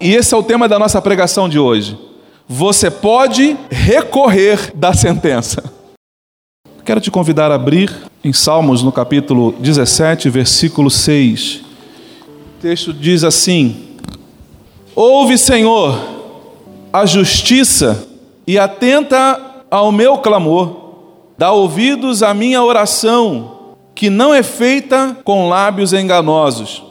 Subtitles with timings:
[0.00, 1.98] e esse é o tema da nossa pregação de hoje.
[2.48, 5.72] Você pode recorrer da sentença.
[6.84, 11.56] Quero te convidar a abrir em Salmos no capítulo 17, versículo 6.
[11.56, 13.96] O texto diz assim:
[14.94, 15.98] Ouve, Senhor,
[16.92, 18.06] a justiça
[18.46, 20.76] e atenta ao meu clamor,
[21.36, 26.85] dá ouvidos à minha oração, que não é feita com lábios enganosos.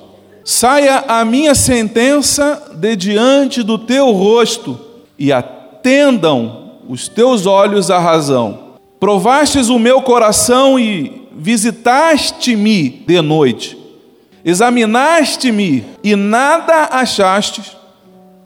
[0.48, 4.80] Saia a minha sentença de diante do teu rosto
[5.18, 8.76] e atendam os teus olhos à razão.
[8.99, 13.76] Provastes o meu coração e visitaste-me de noite.
[14.45, 17.76] Examinaste-me e nada achastes.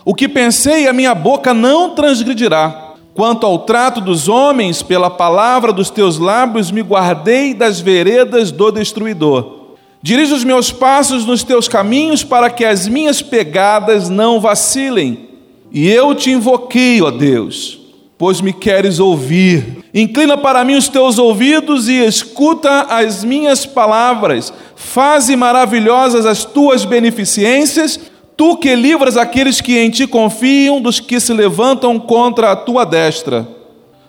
[0.06, 2.94] O que pensei, a minha boca não transgredirá.
[3.14, 8.72] Quanto ao trato dos homens, pela palavra dos teus lábios me guardei das veredas do
[8.72, 9.59] destruidor.
[10.02, 15.30] Dirige os meus passos nos teus caminhos para que as minhas pegadas não vacilem.
[15.72, 17.80] E eu te invoquei, ó Deus,
[18.18, 19.84] pois me queres ouvir.
[19.94, 24.54] Inclina para mim os teus ouvidos e escuta as minhas palavras.
[24.76, 28.00] Faze maravilhosas as tuas beneficências,
[28.38, 32.86] tu que livras aqueles que em ti confiam dos que se levantam contra a tua
[32.86, 33.46] destra.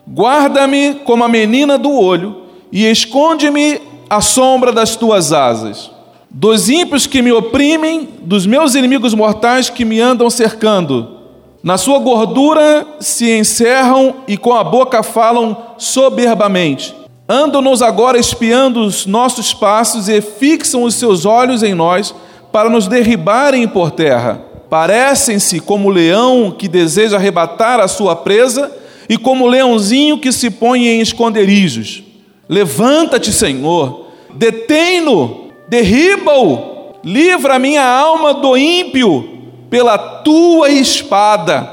[0.08, 3.80] Guarda-me como a menina do olho e esconde-me
[4.10, 5.90] à sombra das tuas asas.
[6.28, 11.20] Dos ímpios que me oprimem, dos meus inimigos mortais que me andam cercando
[11.62, 16.94] na sua gordura se encerram e com a boca falam soberbamente.
[17.28, 22.14] Andam-nos agora espiando os nossos passos e fixam os seus olhos em nós
[22.50, 24.42] para nos derribarem por terra.
[24.70, 28.72] Parecem-se como leão que deseja arrebatar a sua presa
[29.06, 32.02] e como leãozinho que se põe em esconderijos.
[32.50, 39.38] Levanta-te, Senhor, detém-no, derriba-o, livra a minha alma do ímpio
[39.70, 41.70] pela tua espada,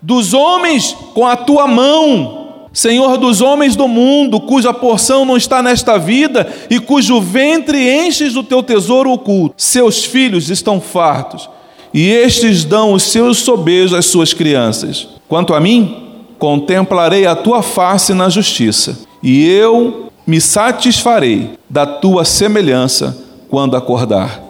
[0.00, 5.64] dos homens com a tua mão, Senhor dos homens do mundo, cuja porção não está
[5.64, 9.56] nesta vida e cujo ventre enches do teu tesouro oculto.
[9.56, 11.50] Seus filhos estão fartos
[11.92, 15.08] e estes dão os seus sobejos às suas crianças.
[15.26, 16.04] Quanto a mim,
[16.38, 23.16] contemplarei a tua face na justiça e eu me satisfarei da tua semelhança
[23.48, 24.42] quando acordar.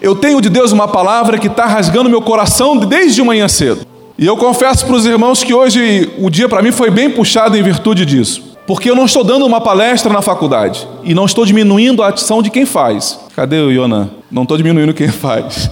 [0.00, 3.86] Eu tenho de Deus uma palavra que está rasgando meu coração desde manhã cedo.
[4.18, 7.56] E eu confesso para os irmãos que hoje o dia para mim foi bem puxado
[7.56, 8.54] em virtude disso.
[8.66, 12.42] Porque eu não estou dando uma palestra na faculdade e não estou diminuindo a ação
[12.42, 13.18] de quem faz.
[13.34, 14.08] Cadê o Yonan?
[14.30, 15.70] Não estou diminuindo quem faz.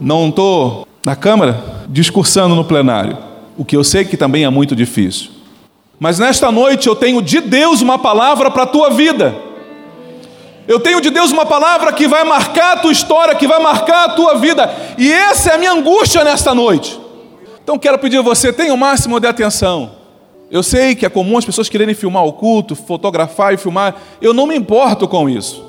[0.00, 3.16] Não estou na Câmara discursando no plenário,
[3.56, 5.30] o que eu sei que também é muito difícil.
[6.02, 9.36] Mas nesta noite eu tenho de Deus uma palavra para a tua vida.
[10.66, 14.06] Eu tenho de Deus uma palavra que vai marcar a tua história, que vai marcar
[14.06, 14.68] a tua vida.
[14.98, 17.00] E essa é a minha angústia nesta noite.
[17.62, 19.92] Então quero pedir a você, tenha o máximo de atenção.
[20.50, 23.94] Eu sei que é comum as pessoas quererem filmar o culto, fotografar e filmar.
[24.20, 25.64] Eu não me importo com isso.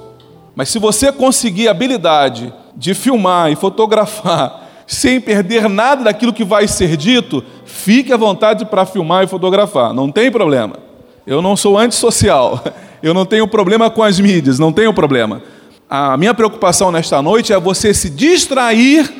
[0.55, 6.43] Mas se você conseguir a habilidade de filmar e fotografar sem perder nada daquilo que
[6.43, 9.93] vai ser dito, fique à vontade para filmar e fotografar.
[9.93, 10.77] Não tem problema.
[11.25, 12.63] Eu não sou antissocial.
[13.01, 15.43] Eu não tenho problema com as mídias, não tenho problema.
[15.89, 19.11] A minha preocupação nesta noite é você se distrair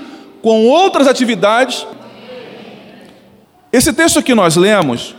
[0.42, 1.86] com outras atividades.
[3.74, 5.14] Esse texto que nós lemos,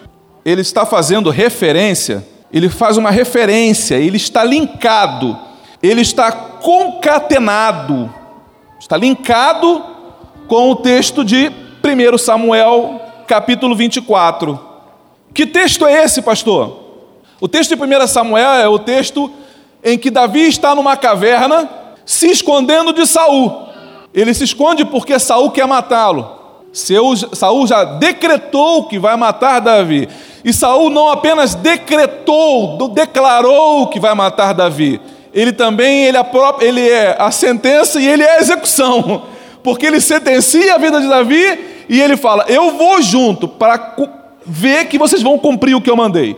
[0.47, 5.39] ele está fazendo referência, ele faz uma referência, ele está linkado,
[5.83, 8.11] ele está concatenado,
[8.81, 9.94] está linkado
[10.47, 14.59] com o texto de 1 Samuel, capítulo 24.
[15.33, 16.81] Que texto é esse, pastor?
[17.41, 19.31] O texto de 1 Samuel é o texto
[19.83, 21.69] em que Davi está numa caverna
[22.07, 23.69] se escondendo de Saul.
[24.13, 26.43] Ele se esconde porque Saul quer matá-lo.
[26.73, 30.09] Saul já decretou que vai matar Davi.
[30.45, 35.01] E Saul não apenas decretou, declarou que vai matar Davi.
[35.33, 39.34] Ele também ele é, a, ele é a sentença e ele é a execução.
[39.65, 43.97] Porque ele sentencia a vida de Davi e ele fala: Eu vou junto para
[44.45, 46.37] ver que vocês vão cumprir o que eu mandei.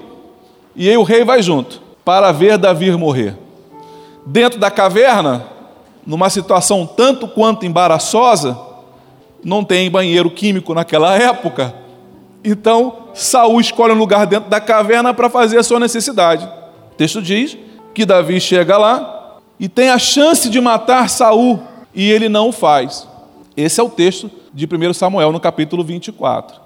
[0.77, 3.37] E aí o rei vai junto para ver Davi morrer.
[4.25, 5.45] Dentro da caverna,
[6.07, 8.57] numa situação tanto quanto embaraçosa,
[9.43, 11.75] não tem banheiro químico naquela época.
[12.45, 16.49] Então, Saul escolhe um lugar dentro da caverna para fazer a sua necessidade.
[16.93, 17.59] O texto diz
[17.93, 21.61] que Davi chega lá e tem a chance de matar Saul
[21.93, 23.09] e ele não o faz.
[23.57, 26.61] Esse é o texto de 1 Samuel no capítulo 24.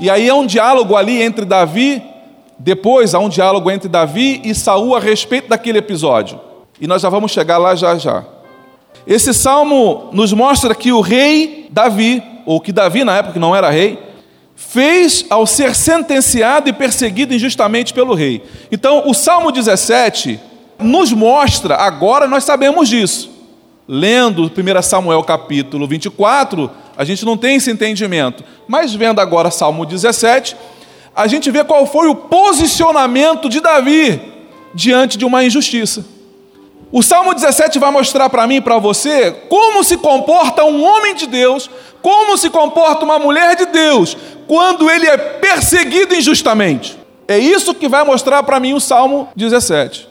[0.00, 2.02] E aí é um diálogo ali entre Davi
[2.58, 6.40] depois há um diálogo entre Davi e Saul a respeito daquele episódio.
[6.80, 8.24] E nós já vamos chegar lá já já.
[9.06, 13.70] Esse salmo nos mostra que o rei Davi, ou que Davi na época não era
[13.70, 13.98] rei,
[14.54, 18.42] fez ao ser sentenciado e perseguido injustamente pelo rei.
[18.70, 20.40] Então, o Salmo 17
[20.78, 23.30] nos mostra, agora nós sabemos disso.
[23.86, 28.42] Lendo 1 Samuel capítulo 24, a gente não tem esse entendimento.
[28.66, 30.56] Mas vendo agora Salmo 17,
[31.14, 34.20] a gente vê qual foi o posicionamento de Davi
[34.74, 36.04] diante de uma injustiça.
[36.90, 41.14] O Salmo 17 vai mostrar para mim e para você como se comporta um homem
[41.14, 41.68] de Deus,
[42.00, 44.16] como se comporta uma mulher de Deus,
[44.46, 46.98] quando ele é perseguido injustamente.
[47.26, 50.08] É isso que vai mostrar para mim o Salmo 17.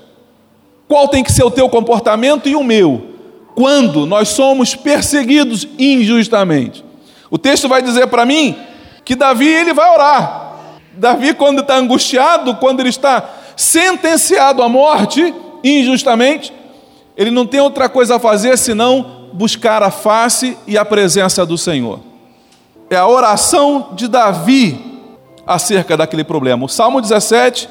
[0.88, 3.13] Qual tem que ser o teu comportamento e o meu,
[3.56, 6.84] quando nós somos perseguidos injustamente?
[7.30, 8.56] O texto vai dizer para mim
[9.04, 10.54] que Davi ele vai orar.
[10.94, 15.34] Davi, quando está angustiado, quando ele está sentenciado à morte
[15.64, 16.54] injustamente,
[17.18, 21.58] ele não tem outra coisa a fazer senão buscar a face e a presença do
[21.58, 22.00] Senhor.
[22.90, 24.80] É a oração de Davi
[25.46, 26.66] acerca daquele problema.
[26.66, 27.68] O Salmo 17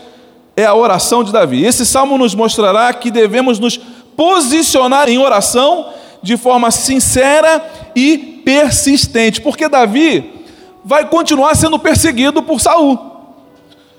[0.56, 1.64] é a oração de Davi.
[1.64, 3.80] Esse salmo nos mostrará que devemos nos
[4.16, 5.92] posicionar em oração
[6.22, 7.64] de forma sincera
[7.94, 10.44] e persistente, porque Davi
[10.84, 12.98] vai continuar sendo perseguido por Saul.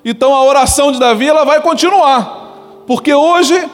[0.03, 3.69] Então a oração de Davi ela vai continuar, porque hoje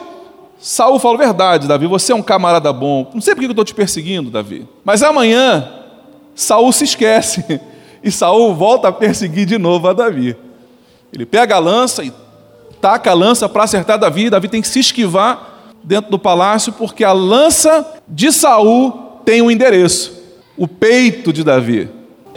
[0.58, 3.10] Saul fala verdade, Davi, você é um camarada bom.
[3.14, 4.68] Não sei por que eu estou te perseguindo, Davi.
[4.84, 5.68] Mas amanhã
[6.34, 7.60] Saul se esquece
[8.04, 10.36] e Saul volta a perseguir de novo a Davi.
[11.12, 12.12] Ele pega a lança e
[12.80, 14.30] taca a lança para acertar Davi.
[14.30, 15.49] Davi tem que se esquivar
[15.82, 20.12] dentro do palácio porque a lança de Saul tem um endereço,
[20.56, 21.88] o peito de Davi.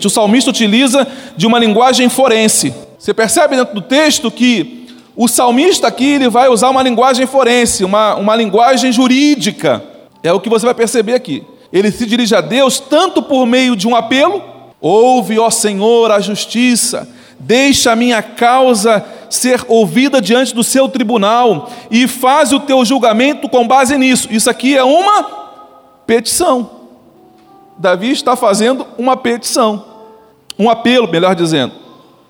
[0.04, 1.08] O salmista utiliza
[1.38, 2.74] de uma linguagem forense.
[2.98, 7.84] Você percebe dentro do texto que o salmista aqui ele vai usar uma linguagem forense,
[7.84, 9.84] uma, uma linguagem jurídica.
[10.24, 11.44] É o que você vai perceber aqui.
[11.72, 14.42] Ele se dirige a Deus tanto por meio de um apelo,
[14.82, 17.08] ouve, ó Senhor, a justiça,
[17.46, 23.50] deixa a minha causa ser ouvida diante do seu tribunal e faz o teu julgamento
[23.50, 24.28] com base nisso.
[24.32, 25.24] Isso aqui é uma
[26.06, 26.70] petição.
[27.78, 29.84] Davi está fazendo uma petição,
[30.58, 31.74] um apelo, melhor dizendo.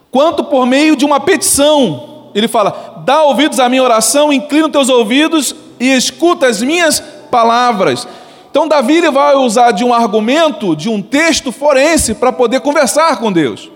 [0.09, 4.71] Quanto por meio de uma petição, ele fala: dá ouvidos à minha oração, inclina os
[4.71, 8.07] teus ouvidos e escuta as minhas palavras.
[8.49, 13.31] Então, Davi vai usar de um argumento, de um texto forense, para poder conversar com
[13.31, 13.72] Deus.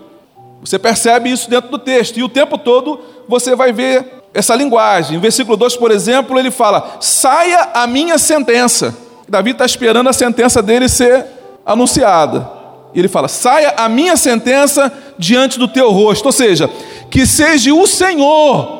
[0.60, 5.16] Você percebe isso dentro do texto, e o tempo todo você vai ver essa linguagem.
[5.16, 8.96] Em versículo 2, por exemplo, ele fala: saia a minha sentença.
[9.28, 11.24] Davi está esperando a sentença dele ser
[11.64, 12.48] anunciada.
[12.94, 16.26] E ele fala: saia a minha sentença diante do teu rosto.
[16.26, 16.70] Ou seja,
[17.10, 18.78] que seja o Senhor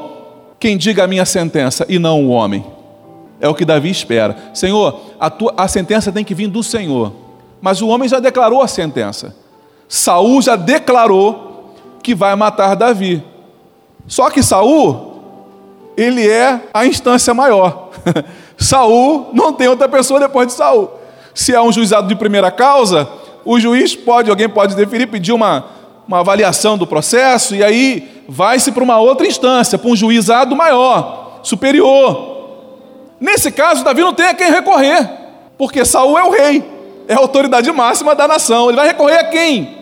[0.58, 2.64] quem diga a minha sentença e não o homem.
[3.40, 4.36] É o que Davi espera.
[4.52, 7.12] Senhor, a, tua, a sentença tem que vir do Senhor.
[7.60, 9.34] Mas o homem já declarou a sentença.
[9.88, 11.47] Saul já declarou
[12.08, 13.22] que vai matar Davi.
[14.06, 17.90] Só que Saul, ele é a instância maior.
[18.56, 20.90] Saul não tem outra pessoa depois de Saul.
[21.34, 23.06] Se é um juizado de primeira causa,
[23.44, 25.66] o juiz pode, alguém pode definir, pedir uma,
[26.06, 31.40] uma avaliação do processo, e aí vai-se para uma outra instância, para um juizado maior,
[31.42, 32.38] superior.
[33.20, 35.06] Nesse caso, Davi não tem a quem recorrer,
[35.58, 36.64] porque Saul é o rei,
[37.06, 38.68] é a autoridade máxima da nação.
[38.68, 39.76] Ele vai recorrer a quem?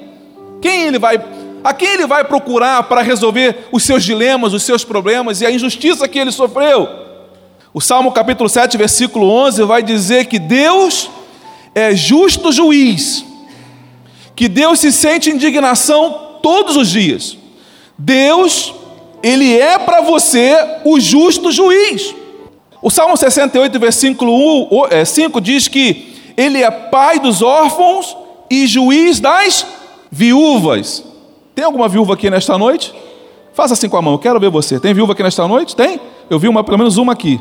[0.61, 1.23] Quem ele vai
[1.67, 5.51] a quem ele vai procurar para resolver os seus dilemas, os seus problemas e a
[5.51, 6.89] injustiça que ele sofreu?
[7.75, 11.11] O Salmo capítulo 7, versículo 11 vai dizer que Deus
[11.75, 13.25] é justo juiz,
[14.37, 17.37] que Deus se sente indignação todos os dias.
[17.99, 18.73] Deus,
[19.21, 22.15] ele é para você o justo juiz.
[22.81, 24.69] O Salmo 68, versículo
[25.05, 28.17] 5 é, diz que ele é pai dos órfãos
[28.49, 29.67] e juiz das
[30.11, 31.16] viúvas.
[31.57, 32.95] Tem alguma viúva aqui nesta noite?
[33.55, 34.79] Faça assim com a mão, eu quero ver você.
[34.79, 35.75] Tem viúva aqui nesta noite?
[35.75, 35.99] Tem?
[36.29, 37.41] Eu vi uma, pelo menos uma aqui.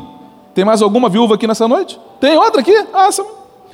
[0.54, 2.00] Tem mais alguma viúva aqui nessa noite?
[2.18, 2.74] Tem outra aqui?
[2.94, 3.22] Ah, essa...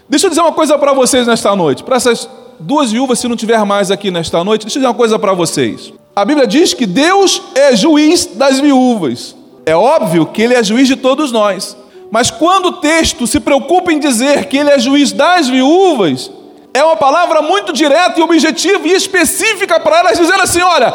[0.08, 1.84] Deixa eu dizer uma coisa para vocês nesta noite.
[1.84, 4.96] Para essas duas viúvas, se não tiver mais aqui nesta noite, deixa eu dizer uma
[4.96, 5.92] coisa para vocês.
[6.14, 9.36] A Bíblia diz que Deus é juiz das viúvas.
[9.64, 11.76] É óbvio que Ele é juiz de todos nós.
[12.10, 16.32] Mas quando o texto se preocupa em dizer que Ele é juiz das viúvas,
[16.74, 20.92] é uma palavra muito direta e objetiva e específica para elas, dizendo assim: olha,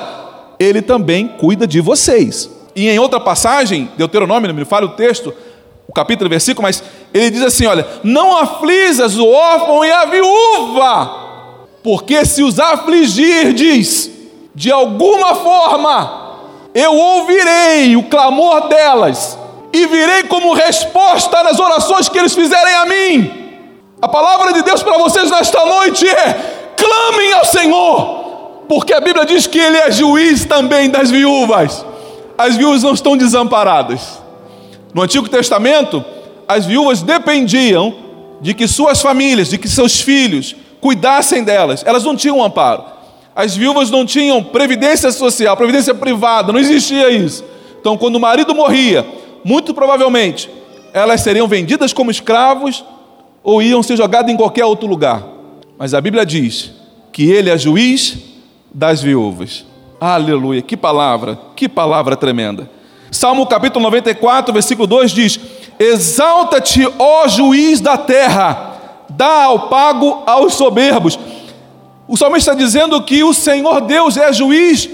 [0.59, 2.49] ele também cuida de vocês.
[2.75, 5.33] E em outra passagem, Deuteronômio, não me fale o texto,
[5.87, 10.05] o capítulo, o versículo, mas ele diz assim: olha, não aflijas o órfão e a
[10.05, 11.11] viúva,
[11.83, 14.11] porque se os afligirdes
[14.53, 16.39] de alguma forma,
[16.73, 19.37] eu ouvirei o clamor delas
[19.71, 23.46] e virei como resposta nas orações que eles fizerem a mim.
[23.99, 29.25] A palavra de Deus para vocês nesta noite é: clamem ao Senhor, porque a Bíblia
[29.25, 31.83] diz que Ele é juiz também das viúvas.
[32.37, 34.21] As viúvas não estão desamparadas.
[34.93, 36.05] No Antigo Testamento,
[36.47, 37.95] as viúvas dependiam
[38.39, 41.83] de que suas famílias, de que seus filhos cuidassem delas.
[41.83, 42.83] Elas não tinham amparo.
[43.35, 47.43] As viúvas não tinham previdência social, previdência privada, não existia isso.
[47.79, 49.05] Então, quando o marido morria,
[49.43, 50.49] muito provavelmente
[50.93, 52.83] elas seriam vendidas como escravos
[53.47, 55.23] ou iam ser jogadas em qualquer outro lugar.
[55.77, 56.69] Mas a Bíblia diz
[57.13, 58.17] que ele é juiz
[58.73, 59.65] das viúvas.
[60.01, 62.69] Aleluia, que palavra, que palavra tremenda.
[63.09, 65.39] Salmo capítulo 94, versículo 2 diz:
[65.79, 71.17] Exalta-te, ó juiz da terra, dá ao pago aos soberbos.
[72.05, 74.89] O salmista está dizendo que o Senhor Deus é juiz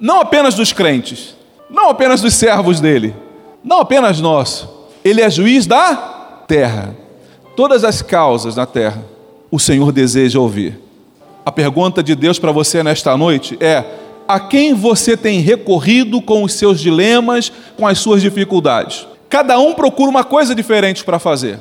[0.00, 1.36] não apenas dos crentes,
[1.68, 3.14] não apenas dos servos dele,
[3.62, 4.66] não apenas nós,
[5.04, 5.94] ele é juiz da
[6.48, 7.05] terra.
[7.56, 9.02] Todas as causas na terra,
[9.50, 10.78] o Senhor deseja ouvir.
[11.42, 13.82] A pergunta de Deus para você nesta noite é:
[14.28, 19.06] a quem você tem recorrido com os seus dilemas, com as suas dificuldades?
[19.30, 21.58] Cada um procura uma coisa diferente para fazer.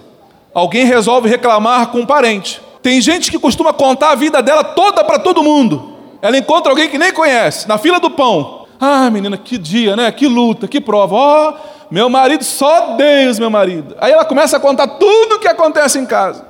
[0.53, 2.61] Alguém resolve reclamar com um parente.
[2.81, 5.93] Tem gente que costuma contar a vida dela toda para todo mundo.
[6.21, 8.65] Ela encontra alguém que nem conhece, na fila do pão.
[8.79, 10.11] Ah, menina, que dia, né?
[10.11, 11.15] Que luta, que prova.
[11.15, 11.53] Ó, oh,
[11.89, 13.95] meu marido, só Deus, meu marido.
[13.99, 16.45] Aí ela começa a contar tudo o que acontece em casa.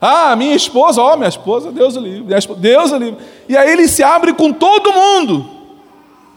[0.00, 3.24] Ah, minha esposa, ó, minha esposa, Deus o livre, Deus o livre.
[3.48, 5.48] E aí ele se abre com todo mundo.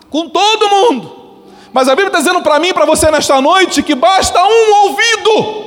[0.10, 1.26] Com todo mundo.
[1.74, 4.84] Mas a Bíblia está dizendo para mim e para você nesta noite que basta um
[4.84, 5.66] ouvido.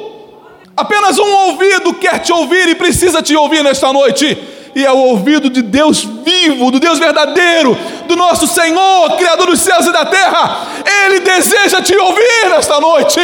[0.76, 4.38] Apenas um ouvido quer te ouvir e precisa te ouvir nesta noite.
[4.78, 9.58] E é o ouvido de Deus vivo, do Deus verdadeiro, do nosso Senhor, Criador dos
[9.58, 10.68] céus e da terra.
[11.04, 13.18] Ele deseja te ouvir nesta noite.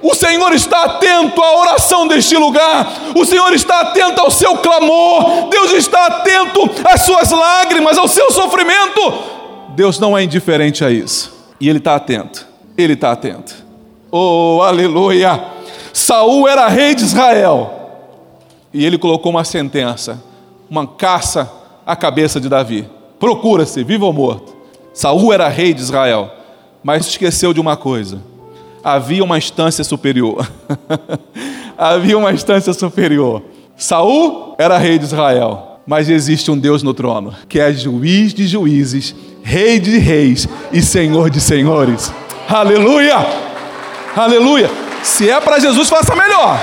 [0.00, 5.48] O Senhor está atento à oração deste lugar, o Senhor está atento ao seu clamor,
[5.50, 9.00] Deus está atento às suas lágrimas, ao seu sofrimento.
[9.70, 13.52] Deus não é indiferente a isso, e Ele está atento, Ele está atento.
[14.12, 15.42] Oh, aleluia!
[15.92, 17.74] Saul era rei de Israel,
[18.72, 20.27] e ele colocou uma sentença,
[20.70, 21.50] uma caça
[21.86, 22.88] à cabeça de Davi.
[23.18, 24.56] Procura-se, vivo ou morto.
[24.92, 26.30] Saul era rei de Israel,
[26.82, 28.20] mas esqueceu de uma coisa
[28.82, 30.48] havia uma instância superior.
[31.76, 33.42] havia uma instância superior.
[33.76, 38.46] Saul era rei de Israel, mas existe um Deus no trono, que é juiz de
[38.46, 42.12] juízes, rei de reis e senhor de senhores.
[42.48, 43.16] Aleluia!
[44.16, 44.70] Aleluia!
[45.02, 46.58] Se é para Jesus, faça melhor.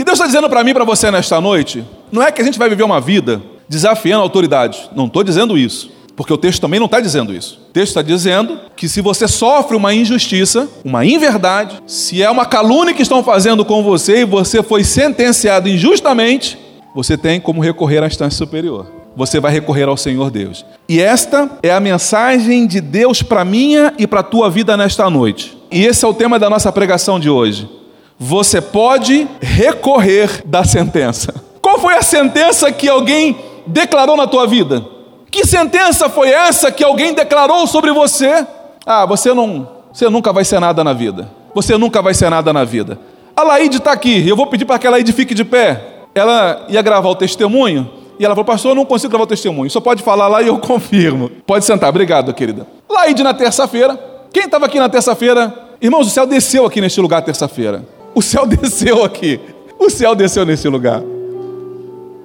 [0.00, 2.44] Que Deus está dizendo para mim e para você nesta noite, não é que a
[2.44, 4.88] gente vai viver uma vida desafiando a autoridade.
[4.96, 7.60] Não estou dizendo isso, porque o texto também não está dizendo isso.
[7.68, 12.46] O texto está dizendo que se você sofre uma injustiça, uma inverdade, se é uma
[12.46, 16.56] calúnia que estão fazendo com você e você foi sentenciado injustamente,
[16.94, 18.86] você tem como recorrer à instância superior.
[19.14, 20.64] Você vai recorrer ao Senhor Deus.
[20.88, 25.10] E esta é a mensagem de Deus para minha e para a tua vida nesta
[25.10, 25.58] noite.
[25.70, 27.79] E esse é o tema da nossa pregação de hoje.
[28.22, 31.34] Você pode recorrer da sentença.
[31.62, 33.34] Qual foi a sentença que alguém
[33.66, 34.84] declarou na tua vida?
[35.30, 38.46] Que sentença foi essa que alguém declarou sobre você?
[38.84, 41.30] Ah, você não, você nunca vai ser nada na vida.
[41.54, 42.98] Você nunca vai ser nada na vida.
[43.34, 45.82] A Laide está aqui, eu vou pedir para que a Laide fique de pé.
[46.14, 49.70] Ela ia gravar o testemunho e ela falou, pastor, eu não consigo gravar o testemunho.
[49.70, 51.30] Só pode falar lá e eu confirmo.
[51.46, 52.66] Pode sentar, obrigado, querida.
[52.86, 53.98] Laide na terça-feira.
[54.30, 55.54] Quem estava aqui na terça-feira?
[55.80, 57.82] Irmãos, o céu desceu aqui neste lugar terça-feira.
[58.14, 59.40] O céu desceu aqui.
[59.78, 61.02] O céu desceu nesse lugar.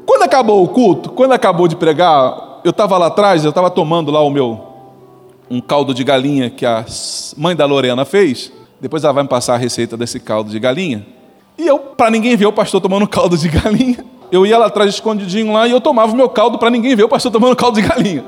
[0.06, 4.12] Quando acabou o culto, quando acabou de pregar, eu estava lá atrás, eu estava tomando
[4.12, 4.60] lá o meu
[5.50, 6.86] um caldo de galinha que a
[7.38, 8.52] mãe da Lorena fez.
[8.80, 11.06] Depois ela vai me passar a receita desse caldo de galinha.
[11.58, 14.90] E eu, para ninguém ver o pastor tomando caldo de galinha, eu ia lá atrás
[14.90, 17.80] escondidinho lá e eu tomava o meu caldo para ninguém ver o pastor tomando caldo
[17.80, 18.26] de galinha.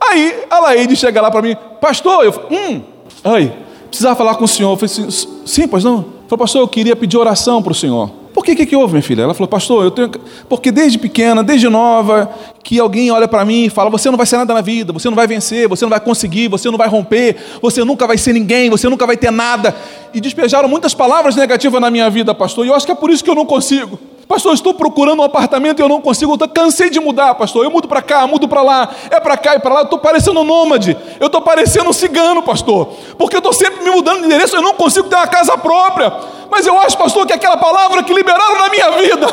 [0.00, 2.82] Aí a Laide chega lá para mim, pastor, eu hum,
[3.24, 3.52] oi,
[3.88, 4.70] precisava falar com o senhor.
[4.72, 6.19] Eu falei assim, sim, pois não.
[6.30, 8.08] Falei, pastor, eu queria pedir oração para o senhor.
[8.32, 9.22] Por que, que, que houve, minha filha?
[9.22, 10.08] Ela falou, pastor, eu tenho.
[10.48, 12.30] Porque desde pequena, desde nova,
[12.62, 15.08] que alguém olha para mim e fala: você não vai ser nada na vida, você
[15.08, 18.32] não vai vencer, você não vai conseguir, você não vai romper, você nunca vai ser
[18.32, 19.74] ninguém, você nunca vai ter nada.
[20.14, 23.10] E despejaram muitas palavras negativas na minha vida, pastor, e eu acho que é por
[23.10, 23.98] isso que eu não consigo.
[24.30, 26.38] Pastor, estou procurando um apartamento e eu não consigo.
[26.40, 27.64] Eu cansei de mudar, pastor.
[27.64, 29.80] Eu mudo para cá, mudo para lá, é para cá e para lá.
[29.80, 30.96] Eu estou parecendo um nômade.
[31.18, 32.92] Eu estou parecendo um cigano, pastor.
[33.18, 34.54] Porque eu estou sempre me mudando de endereço.
[34.54, 36.12] Eu não consigo ter uma casa própria.
[36.48, 39.26] Mas eu acho, pastor, que aquela palavra que liberaram na minha vida.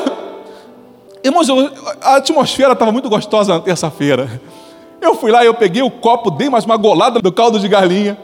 [1.24, 1.70] Irmãos, eu,
[2.02, 4.42] a atmosfera estava muito gostosa na terça-feira.
[5.00, 8.18] Eu fui lá, eu peguei o copo, dei mais uma golada do caldo de galinha.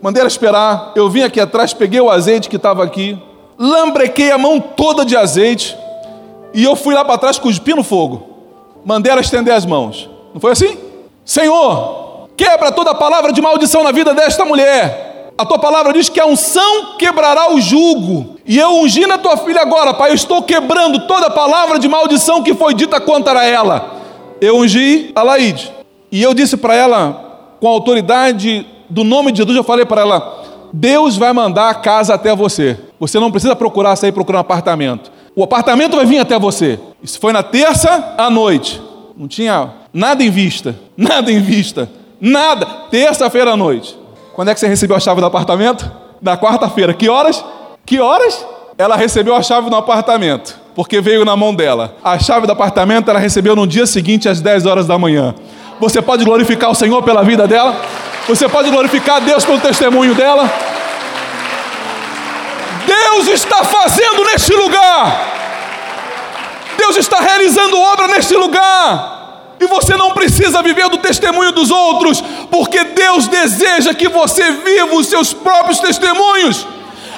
[0.00, 0.90] Mandei ela esperar.
[0.96, 3.22] Eu vim aqui atrás, peguei o azeite que estava aqui,
[3.58, 5.76] lambrequei a mão toda de azeite
[6.58, 8.30] e eu fui lá para trás cuspindo fogo.
[8.84, 10.10] Mandei ela estender as mãos.
[10.34, 10.76] Não foi assim?
[11.24, 15.30] Senhor, quebra toda palavra de maldição na vida desta mulher.
[15.38, 18.38] A tua palavra diz que a unção quebrará o jugo.
[18.44, 20.10] E eu ungi na tua filha agora, Pai.
[20.10, 23.92] Eu estou quebrando toda palavra de maldição que foi dita contra ela.
[24.40, 25.72] Eu ungi a Laide.
[26.10, 30.00] E eu disse para ela, com a autoridade do nome de Jesus, eu falei para
[30.00, 32.76] ela: Deus vai mandar a casa até você.
[32.98, 35.17] Você não precisa procurar sair procurando um apartamento.
[35.38, 36.80] O apartamento vai vir até você.
[37.00, 38.82] Isso foi na terça à noite.
[39.16, 40.74] Não tinha nada em vista.
[40.98, 41.88] Nada em vista.
[42.20, 42.66] Nada.
[42.90, 43.96] Terça-feira à noite.
[44.34, 45.88] Quando é que você recebeu a chave do apartamento?
[46.20, 46.92] Na quarta-feira.
[46.92, 47.44] Que horas?
[47.86, 48.44] Que horas?
[48.76, 51.94] Ela recebeu a chave do apartamento, porque veio na mão dela.
[52.02, 55.36] A chave do apartamento ela recebeu no dia seguinte, às 10 horas da manhã.
[55.78, 57.80] Você pode glorificar o Senhor pela vida dela?
[58.26, 60.50] Você pode glorificar Deus pelo testemunho dela?
[62.88, 65.36] Deus está fazendo neste lugar.
[66.76, 69.16] Deus está realizando obra neste lugar.
[69.60, 74.94] E você não precisa viver do testemunho dos outros, porque Deus deseja que você viva
[74.94, 76.66] os seus próprios testemunhos,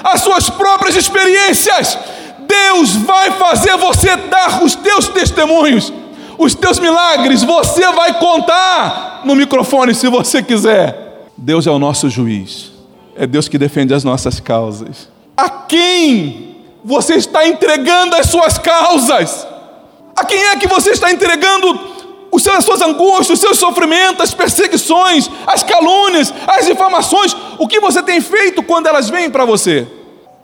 [0.03, 1.99] as suas próprias experiências.
[2.39, 5.93] Deus vai fazer você dar os teus testemunhos
[6.41, 11.29] os teus milagres você vai contar no microfone se você quiser.
[11.37, 12.73] Deus é o nosso juiz,
[13.15, 15.10] é Deus que defende as nossas causas.
[15.41, 19.47] A quem você está entregando as suas causas?
[20.15, 21.81] A quem é que você está entregando
[22.31, 27.35] os seus, as suas angústias, os seus sofrimentos, as perseguições, as calúnias, as difamações?
[27.59, 29.89] O que você tem feito quando elas vêm para você?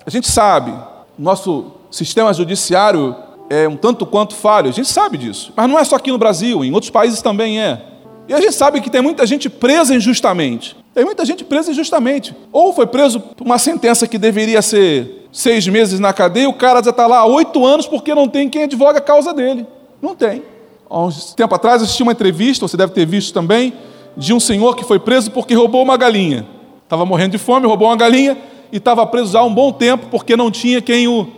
[0.07, 0.73] A gente sabe,
[1.19, 3.15] nosso sistema judiciário
[3.51, 5.53] é um tanto quanto falho, a gente sabe disso.
[5.55, 7.83] Mas não é só aqui no Brasil, em outros países também é.
[8.29, 10.77] E a gente sabe que tem muita gente presa injustamente.
[10.95, 12.35] Tem muita gente presa injustamente.
[12.53, 16.83] Ou foi preso por uma sentença que deveria ser seis meses na cadeia, o cara
[16.83, 19.67] já está lá há oito anos porque não tem quem advoga a causa dele.
[20.01, 20.43] Não tem.
[20.89, 23.73] Há uns tempo atrás assisti uma entrevista, você deve ter visto também,
[24.17, 26.47] de um senhor que foi preso porque roubou uma galinha.
[26.83, 28.39] Estava morrendo de fome, roubou uma galinha
[28.73, 31.29] e estava preso há um bom tempo porque não tinha quem o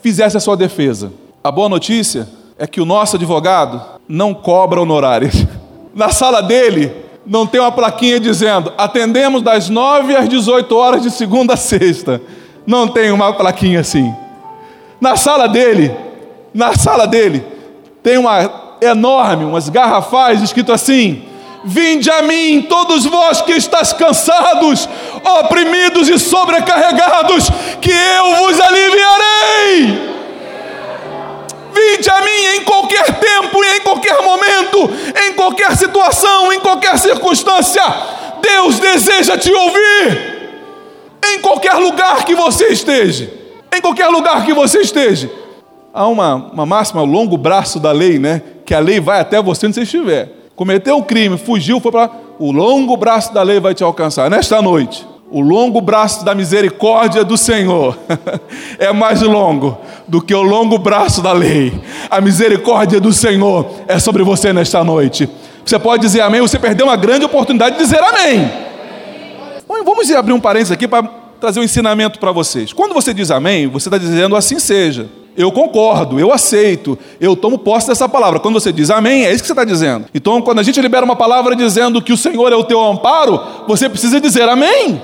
[0.00, 1.12] fizesse a sua defesa.
[1.44, 2.28] A boa notícia
[2.58, 5.34] é que o nosso advogado não cobra honorários.
[5.94, 6.92] Na sala dele
[7.26, 12.20] não tem uma plaquinha dizendo atendemos das 9 às 18 horas de segunda a sexta.
[12.66, 14.12] Não tem uma plaquinha assim.
[15.00, 15.94] Na sala dele,
[16.54, 17.44] na sala dele,
[18.02, 21.24] tem uma enorme, umas garrafais escrito assim:
[21.64, 24.88] Vinde a mim, todos vós que estáis cansados,
[25.40, 27.50] oprimidos e sobrecarregados,
[27.80, 30.11] que eu vos aliviarei.
[31.74, 34.90] Vinde a mim em qualquer tempo e em qualquer momento,
[35.26, 37.82] em qualquer situação, em qualquer circunstância.
[38.40, 40.32] Deus deseja te ouvir.
[41.24, 43.30] Em qualquer lugar que você esteja.
[43.74, 45.30] Em qualquer lugar que você esteja.
[45.94, 48.42] Há uma, uma máxima, o longo braço da lei, né?
[48.64, 50.30] Que a lei vai até você onde você estiver.
[50.56, 52.10] Cometeu um crime, fugiu, foi para.
[52.38, 54.28] O longo braço da lei vai te alcançar.
[54.30, 57.98] Nesta noite, o longo braço da misericórdia do Senhor
[58.78, 61.72] é mais longo do que o longo braço da lei.
[62.10, 65.26] A misericórdia do Senhor é sobre você nesta noite.
[65.64, 68.46] Você pode dizer amém, você perdeu uma grande oportunidade de dizer amém.
[69.66, 71.02] Bom, vamos abrir um parênteses aqui para
[71.40, 72.74] trazer um ensinamento para vocês.
[72.74, 75.08] Quando você diz amém, você está dizendo assim seja.
[75.34, 78.38] Eu concordo, eu aceito, eu tomo posse dessa palavra.
[78.38, 80.04] Quando você diz amém, é isso que você está dizendo.
[80.14, 83.40] Então, quando a gente libera uma palavra dizendo que o Senhor é o teu amparo,
[83.66, 85.00] você precisa dizer amém.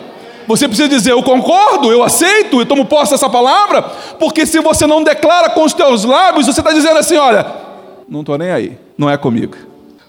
[0.49, 3.83] Você precisa dizer: Eu concordo, eu aceito, eu tomo posse dessa palavra,
[4.19, 7.47] porque se você não declara com os teus lábios, você está dizendo assim: Olha,
[8.09, 9.57] não estou nem aí, não é comigo.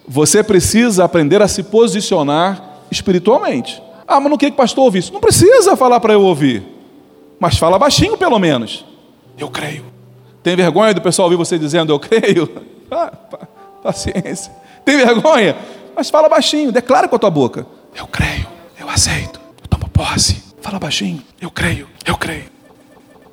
[0.08, 3.84] Você precisa aprender a se posicionar espiritualmente.
[4.08, 5.14] Ah, mas não quer que o pastor ouve isso?
[5.14, 6.64] Não precisa falar para eu ouvir,
[7.38, 8.86] mas fala baixinho pelo menos.
[9.38, 9.86] Eu creio.
[10.42, 12.50] Tem vergonha do pessoal ouvir você dizendo eu creio?
[12.92, 13.12] Ah,
[13.84, 14.52] paciência.
[14.84, 15.56] Tem vergonha?
[15.96, 17.68] Mas fala baixinho, declara com a tua boca.
[17.96, 18.48] Eu creio,
[18.80, 19.39] eu aceito
[20.00, 20.42] posse.
[20.62, 21.22] Fala baixinho.
[21.42, 22.46] Eu creio, eu creio.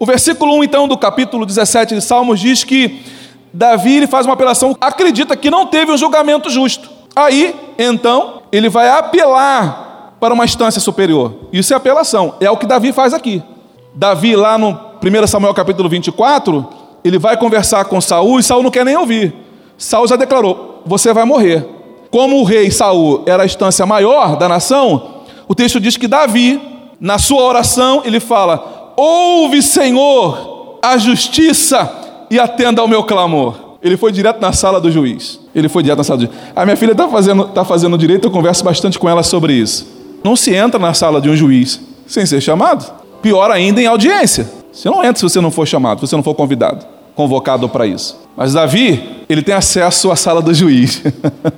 [0.00, 3.04] O versículo 1, então, do capítulo 17 de Salmos diz que
[3.52, 6.90] Davi ele faz uma apelação, acredita que não teve um julgamento justo.
[7.14, 11.48] Aí, então, ele vai apelar para uma instância superior.
[11.52, 13.40] Isso é apelação, é o que Davi faz aqui.
[13.94, 16.68] Davi, lá no 1 Samuel capítulo 24,
[17.04, 19.32] ele vai conversar com Saul e Saul não quer nem ouvir.
[19.78, 21.64] Saul já declarou: você vai morrer.
[22.10, 25.15] Como o rei Saul era a instância maior da nação,
[25.48, 26.60] o texto diz que Davi,
[27.00, 31.90] na sua oração, ele fala: Ouve, Senhor, a justiça
[32.30, 33.66] e atenda ao meu clamor.
[33.82, 35.38] Ele foi direto na sala do juiz.
[35.54, 36.38] Ele foi direto na sala do juiz.
[36.56, 39.86] A minha filha está fazendo, tá fazendo direito, eu converso bastante com ela sobre isso.
[40.24, 42.92] Não se entra na sala de um juiz sem ser chamado.
[43.22, 44.50] Pior ainda em audiência.
[44.72, 47.86] Você não entra se você não for chamado, se você não for convidado, convocado para
[47.86, 48.18] isso.
[48.36, 51.02] Mas Davi, ele tem acesso à sala do juiz.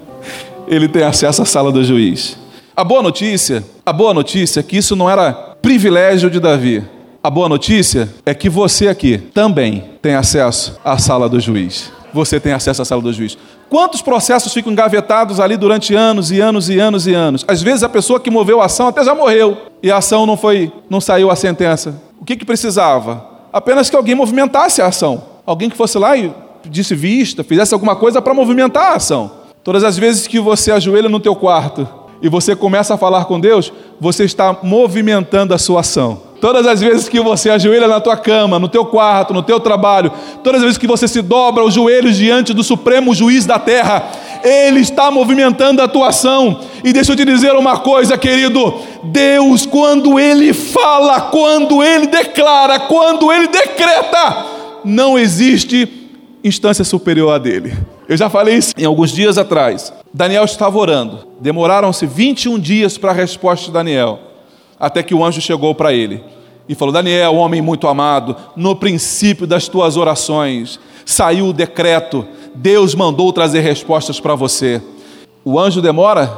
[0.68, 2.36] ele tem acesso à sala do juiz.
[2.78, 6.84] A boa notícia, a boa notícia é que isso não era privilégio de Davi.
[7.20, 11.90] A boa notícia é que você aqui também tem acesso à sala do juiz.
[12.14, 13.36] Você tem acesso à sala do juiz.
[13.68, 17.44] Quantos processos ficam engavetados ali durante anos e anos e anos e anos?
[17.48, 20.36] Às vezes a pessoa que moveu a ação até já morreu e a ação não
[20.36, 22.00] foi, não saiu a sentença.
[22.20, 23.28] O que, que precisava?
[23.52, 25.24] Apenas que alguém movimentasse a ação.
[25.44, 26.32] Alguém que fosse lá e
[26.64, 29.32] disse vista, fizesse alguma coisa para movimentar a ação.
[29.64, 33.38] Todas as vezes que você ajoelha no teu quarto e você começa a falar com
[33.38, 36.28] Deus, você está movimentando a sua ação.
[36.40, 40.12] Todas as vezes que você ajoelha na tua cama, no teu quarto, no teu trabalho,
[40.44, 44.08] todas as vezes que você se dobra os joelhos diante do supremo juiz da terra,
[44.44, 46.60] ele está movimentando a tua ação.
[46.84, 52.80] E deixa eu te dizer uma coisa, querido: Deus, quando ele fala, quando ele declara,
[52.80, 54.46] quando ele decreta,
[54.84, 55.88] não existe
[56.44, 57.97] instância superior a dele.
[58.08, 59.92] Eu já falei isso em alguns dias atrás.
[60.14, 61.26] Daniel estava orando.
[61.40, 64.18] Demoraram-se 21 dias para a resposta de Daniel,
[64.80, 66.24] até que o anjo chegou para ele
[66.66, 72.94] e falou: Daniel, homem muito amado, no princípio das tuas orações saiu o decreto, Deus
[72.94, 74.82] mandou trazer respostas para você.
[75.44, 76.30] O anjo demora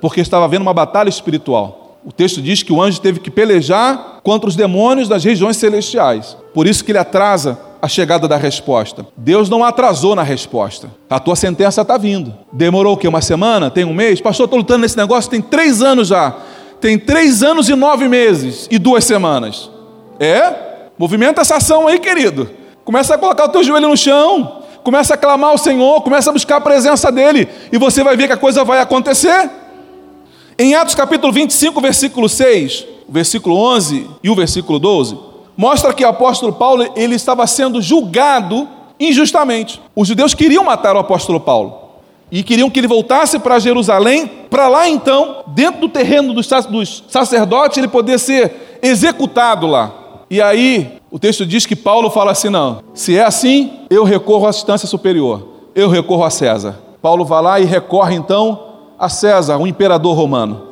[0.00, 1.98] porque estava havendo uma batalha espiritual.
[2.04, 6.36] O texto diz que o anjo teve que pelejar contra os demônios das regiões celestiais.
[6.54, 9.06] Por isso que ele atrasa a chegada da resposta.
[9.16, 10.90] Deus não atrasou na resposta.
[11.08, 12.34] A tua sentença está vindo.
[12.52, 13.06] Demorou o quê?
[13.06, 13.70] Uma semana?
[13.70, 14.20] Tem um mês?
[14.20, 16.34] Pastor, estou lutando nesse negócio tem três anos já.
[16.80, 19.70] Tem três anos e nove meses e duas semanas.
[20.18, 20.54] É?
[20.98, 22.50] Movimenta essa ação aí, querido.
[22.84, 24.62] Começa a colocar o teu joelho no chão.
[24.82, 26.00] Começa a clamar ao Senhor.
[26.02, 27.48] Começa a buscar a presença dEle.
[27.72, 29.50] E você vai ver que a coisa vai acontecer.
[30.58, 35.18] Em Atos capítulo 25, versículo 6, o versículo 11 e o versículo 12,
[35.56, 38.68] mostra que o apóstolo Paulo ele estava sendo julgado
[39.00, 39.80] injustamente.
[39.94, 41.86] Os judeus queriam matar o apóstolo Paulo
[42.30, 47.78] e queriam que ele voltasse para Jerusalém, para lá então, dentro do terreno dos sacerdotes,
[47.78, 49.92] ele poder ser executado lá.
[50.28, 54.46] E aí, o texto diz que Paulo fala assim: não, se é assim, eu recorro
[54.46, 56.76] à instância superior, eu recorro a César.
[57.00, 58.64] Paulo vai lá e recorre então
[58.98, 60.62] a César, o imperador romano,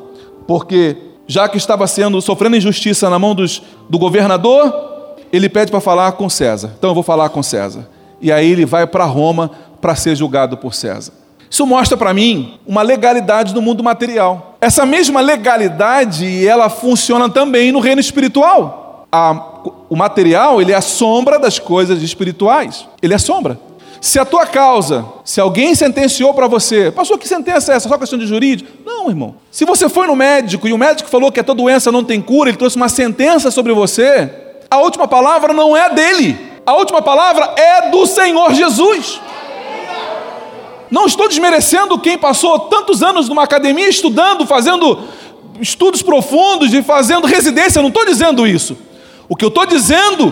[0.45, 5.81] porque já que estava sendo sofrendo injustiça na mão dos, do governador, ele pede para
[5.81, 6.73] falar com César.
[6.77, 7.87] Então eu vou falar com César.
[8.21, 11.13] E aí ele vai para Roma para ser julgado por César.
[11.49, 14.57] Isso mostra para mim uma legalidade no mundo material.
[14.59, 19.07] Essa mesma legalidade, ela funciona também no reino espiritual.
[19.11, 22.87] A, o material, ele é a sombra das coisas espirituais.
[23.01, 23.59] Ele é sombra.
[24.05, 27.89] Se a tua causa, se alguém sentenciou para você, passou que sentença é essa?
[27.89, 28.69] Só questão de jurídico?
[28.85, 29.37] Não, irmão.
[29.49, 32.21] Se você foi no médico e o médico falou que a tua doença não tem
[32.21, 34.29] cura, ele trouxe uma sentença sobre você,
[34.69, 36.37] a última palavra não é dele.
[36.63, 39.19] A última palavra é do Senhor Jesus.
[40.91, 44.99] Não estou desmerecendo quem passou tantos anos numa academia estudando, fazendo
[45.59, 48.77] estudos profundos e fazendo residência, não estou dizendo isso.
[49.27, 50.31] O que eu estou dizendo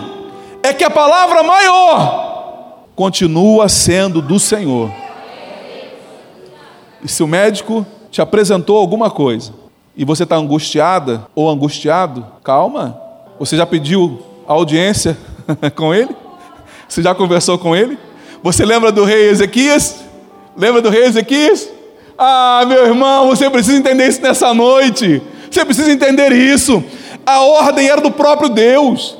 [0.62, 2.33] é que a palavra maior
[2.94, 4.90] continua sendo do Senhor.
[7.02, 9.52] E se o médico te apresentou alguma coisa
[9.96, 12.98] e você está angustiada ou angustiado, calma.
[13.38, 15.18] Você já pediu audiência
[15.74, 16.14] com ele?
[16.88, 17.98] Você já conversou com ele?
[18.42, 19.96] Você lembra do rei Ezequias?
[20.56, 21.68] Lembra do rei Ezequias?
[22.16, 25.20] Ah, meu irmão, você precisa entender isso nessa noite.
[25.50, 26.82] Você precisa entender isso.
[27.26, 29.16] A ordem era do próprio Deus.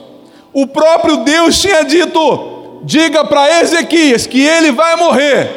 [0.53, 2.54] O próprio Deus tinha dito:
[2.85, 5.51] diga para Ezequias que ele vai morrer.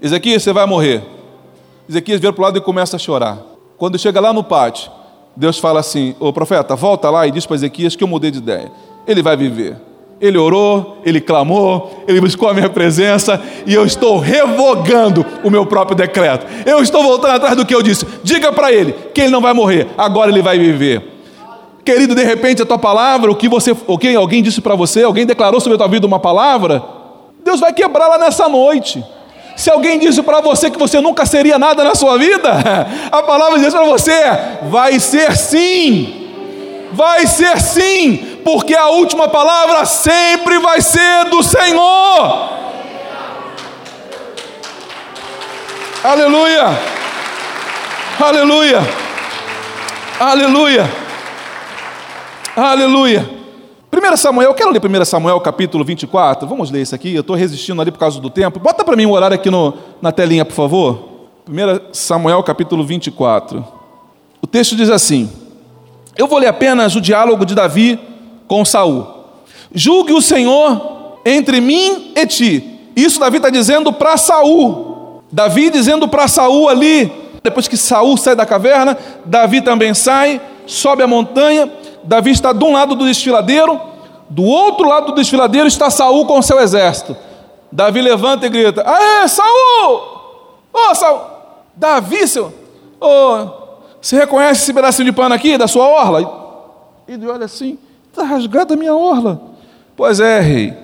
[0.00, 1.02] Ezequias, você vai morrer.
[1.88, 3.38] Ezequias vira para o lado e começa a chorar.
[3.76, 4.90] Quando chega lá no pátio,
[5.36, 8.38] Deus fala assim: Ô profeta, volta lá e diz para Ezequias que eu mudei de
[8.38, 8.70] ideia.
[9.06, 9.76] Ele vai viver.
[10.20, 15.64] Ele orou, ele clamou, ele buscou a minha presença e eu estou revogando o meu
[15.64, 16.44] próprio decreto.
[16.66, 18.04] Eu estou voltando atrás do que eu disse.
[18.24, 21.17] Diga para ele que ele não vai morrer, agora ele vai viver.
[21.88, 25.04] Querido, de repente a tua palavra, o que você, o que alguém disse para você,
[25.04, 26.84] alguém declarou sobre a tua vida uma palavra,
[27.42, 29.02] Deus vai quebrá-la nessa noite.
[29.56, 32.50] Se alguém disse para você que você nunca seria nada na sua vida,
[33.10, 34.12] a palavra diz para você:
[34.64, 36.28] vai ser sim,
[36.92, 42.50] vai ser sim, porque a última palavra sempre vai ser do Senhor.
[46.04, 46.78] Aleluia,
[48.20, 48.80] aleluia,
[50.20, 51.07] aleluia.
[52.60, 53.24] Aleluia.
[53.92, 56.48] 1 Samuel, eu quero ler 1 Samuel capítulo 24.
[56.48, 57.14] Vamos ler isso aqui.
[57.14, 58.58] Eu estou resistindo ali por causa do tempo.
[58.58, 61.08] Bota para mim o horário aqui no, na telinha, por favor.
[61.48, 63.64] 1 Samuel capítulo 24.
[64.42, 65.30] O texto diz assim:
[66.16, 67.96] Eu vou ler apenas o diálogo de Davi
[68.48, 69.06] com Saul.
[69.72, 72.80] Julgue o Senhor entre mim e ti.
[72.96, 75.22] Isso Davi está dizendo para Saul.
[75.30, 81.04] Davi dizendo para Saul ali, depois que Saul sai da caverna, Davi também sai, sobe
[81.04, 81.70] a montanha.
[82.08, 83.78] Davi está de um lado do desfiladeiro,
[84.30, 87.14] do outro lado do desfiladeiro está Saul com seu exército.
[87.70, 89.96] Davi levanta e grita: Aê, Saul!
[90.72, 91.20] Ô, oh, Saul!
[91.76, 92.50] Davi, seu.
[92.98, 93.46] Oh,
[94.00, 97.02] você reconhece esse pedacinho de pano aqui da sua orla?
[97.06, 97.76] Ele olha assim:
[98.10, 99.42] Está rasgada a minha orla.
[99.94, 100.74] Pois é, rei.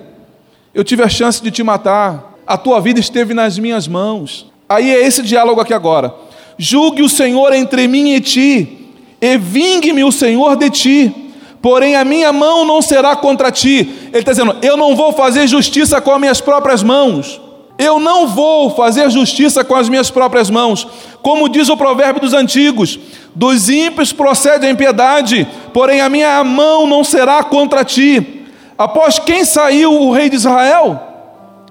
[0.75, 2.35] Eu tive a chance de te matar.
[2.45, 4.51] A tua vida esteve nas minhas mãos.
[4.69, 6.13] Aí é esse diálogo aqui agora.
[6.55, 8.84] Julgue o Senhor entre mim e ti,
[9.25, 11.25] e vingue-me o Senhor de ti
[11.65, 13.89] porém a minha mão não será contra ti.
[14.13, 17.41] Ele está dizendo: Eu não vou fazer justiça com as minhas próprias mãos.
[17.75, 20.87] Eu não vou fazer justiça com as minhas próprias mãos.
[21.23, 22.99] Como diz o provérbio dos antigos:
[23.33, 28.45] Dos ímpios procede a impiedade, porém a minha mão não será contra ti.
[28.77, 31.01] Após quem saiu o rei de Israel?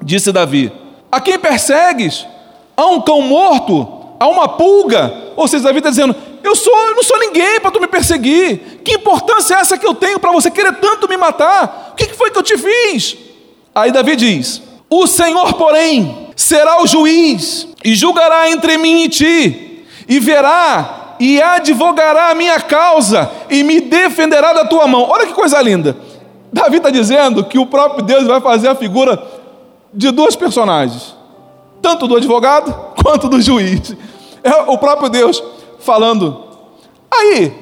[0.03, 0.73] Disse Davi:
[1.13, 2.27] A quem persegues?
[2.77, 3.87] A um cão morto?
[4.19, 5.15] A uma pulga?
[5.37, 8.81] Ou seja, Davi está dizendo: eu, sou, eu não sou ninguém para tu me perseguir.
[8.85, 11.91] Que importância é essa que eu tenho para você querer tanto me matar?
[11.93, 13.17] O que foi que eu te fiz?
[13.75, 19.87] Aí Davi diz: O Senhor, porém, será o juiz e julgará entre mim e ti,
[20.09, 25.09] e verá e advogará a minha causa e me defenderá da tua mão.
[25.09, 25.97] Olha que coisa linda.
[26.53, 29.23] Davi está dizendo que o próprio Deus vai fazer a figura
[29.93, 31.17] de duas personagens,
[31.81, 33.97] tanto do advogado quanto do juiz.
[34.43, 35.43] É o próprio Deus
[35.85, 36.43] falando.
[37.11, 37.53] Aí,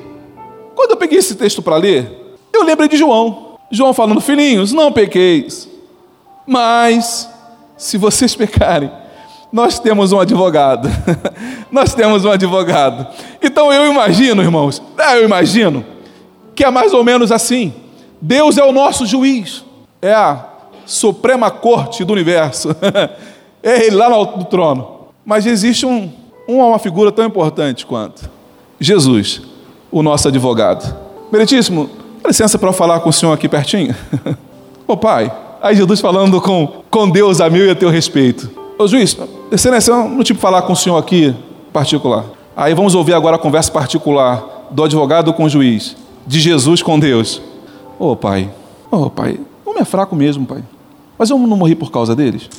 [0.75, 3.59] quando eu peguei esse texto para ler, eu lembrei de João.
[3.71, 5.69] João falando, filhinhos, não pequeis.
[6.47, 7.29] Mas,
[7.77, 8.91] se vocês pecarem,
[9.53, 10.89] nós temos um advogado.
[11.71, 13.07] nós temos um advogado.
[13.43, 15.85] Então eu imagino, irmãos, é, eu imagino
[16.55, 17.75] que é mais ou menos assim.
[18.21, 19.65] Deus é o nosso juiz,
[20.01, 20.47] é a
[20.87, 22.75] suprema corte do universo,
[23.63, 25.09] é ele lá no trono.
[25.25, 26.11] Mas existe um,
[26.59, 28.29] uma figura tão importante quanto
[28.81, 29.41] Jesus,
[29.91, 30.95] o nosso advogado.
[31.31, 31.89] Meritíssimo,
[32.21, 33.95] dá licença para eu falar com o senhor aqui pertinho.
[34.87, 38.51] Ô pai, aí Jesus falando com, com Deus a meu e a teu respeito.
[38.79, 39.17] Ô juiz,
[39.51, 41.35] excelência, eu não tipo falar com o senhor aqui
[41.73, 42.25] particular.
[42.57, 46.99] Aí vamos ouvir agora a conversa particular do advogado com o juiz, de Jesus com
[46.99, 47.41] Deus.
[47.99, 48.51] Ô pai,
[48.91, 50.63] ô pai, o homem é fraco mesmo, pai.
[51.17, 52.51] Mas eu não morri por causa deles.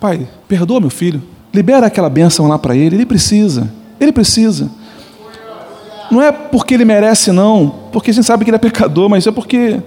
[0.00, 1.22] Pai, perdoa meu filho.
[1.54, 3.70] Libera aquela bênção lá para ele, ele precisa.
[4.00, 4.68] Ele precisa.
[6.10, 9.26] Não é porque ele merece, não, porque a gente sabe que ele é pecador, mas
[9.26, 9.80] é porque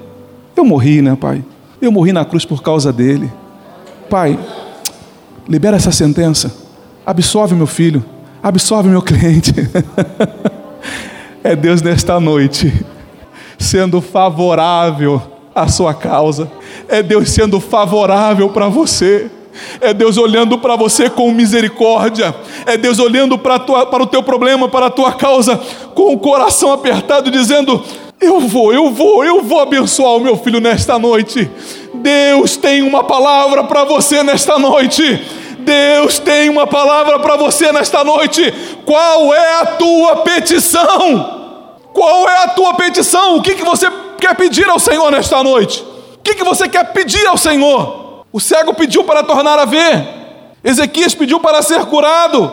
[0.56, 1.44] eu morri, né, Pai?
[1.82, 3.32] Eu morri na cruz por causa dele.
[4.10, 4.40] Pai,
[5.48, 6.52] libera essa sentença.
[7.06, 8.04] Absolve meu filho.
[8.42, 9.54] Absolve meu cliente.
[11.44, 12.74] é Deus nesta noite
[13.58, 15.22] sendo favorável
[15.54, 16.50] à sua causa.
[16.88, 19.30] É Deus sendo favorável para você.
[19.82, 22.36] É Deus olhando para você com misericórdia.
[22.66, 25.60] É Deus olhando para, tua, para o teu problema, para a tua causa,
[25.94, 27.84] com o coração apertado, dizendo:
[28.20, 31.50] Eu vou, eu vou, eu vou abençoar o meu filho nesta noite.
[31.94, 35.22] Deus tem uma palavra para você nesta noite.
[35.60, 38.54] Deus tem uma palavra para você nesta noite.
[38.86, 41.38] Qual é a tua petição?
[41.94, 43.36] Qual é a tua petição?
[43.36, 45.84] O que, que você quer pedir ao Senhor nesta noite?
[46.16, 48.07] O que, que você quer pedir ao Senhor?
[48.32, 50.06] O cego pediu para tornar a ver.
[50.64, 52.52] Ezequias pediu para ser curado.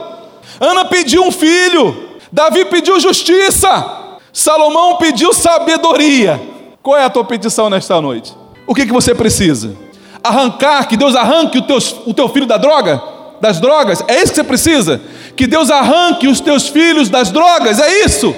[0.61, 2.19] Ana pediu um filho.
[2.31, 4.19] Davi pediu justiça.
[4.33, 6.41] Salomão pediu sabedoria.
[6.83, 8.35] Qual é a tua petição nesta noite?
[8.67, 9.77] O que, que você precisa?
[10.23, 13.03] Arrancar, que Deus arranque o teu, o teu filho da droga?
[13.41, 14.03] Das drogas?
[14.09, 15.01] É isso que você precisa?
[15.37, 17.79] Que Deus arranque os teus filhos das drogas?
[17.79, 18.35] É isso?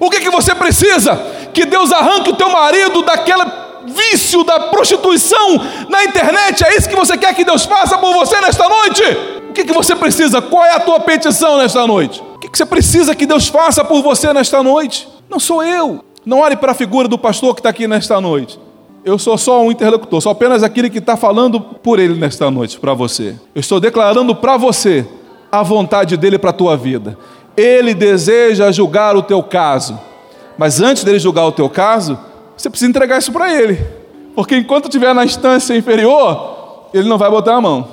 [0.00, 1.16] O que, que você precisa?
[1.52, 3.63] Que Deus arranque o teu marido daquela
[3.94, 5.56] vício da prostituição
[5.88, 6.64] na internet.
[6.64, 9.02] É isso que você quer que Deus faça por você nesta noite?
[9.50, 10.42] O que, que você precisa?
[10.42, 12.22] Qual é a tua petição nesta noite?
[12.34, 15.08] O que, que você precisa que Deus faça por você nesta noite?
[15.30, 16.04] Não sou eu.
[16.26, 18.58] Não olhe para a figura do pastor que está aqui nesta noite.
[19.04, 22.80] Eu sou só um interlocutor, sou apenas aquele que está falando por ele nesta noite,
[22.80, 23.36] para você.
[23.54, 25.06] Eu estou declarando para você
[25.52, 27.18] a vontade dele para a tua vida.
[27.54, 30.00] Ele deseja julgar o teu caso.
[30.56, 32.18] Mas antes dele julgar o teu caso,
[32.56, 33.78] você precisa entregar isso para ele.
[34.34, 37.88] Porque enquanto estiver na instância inferior, ele não vai botar a mão.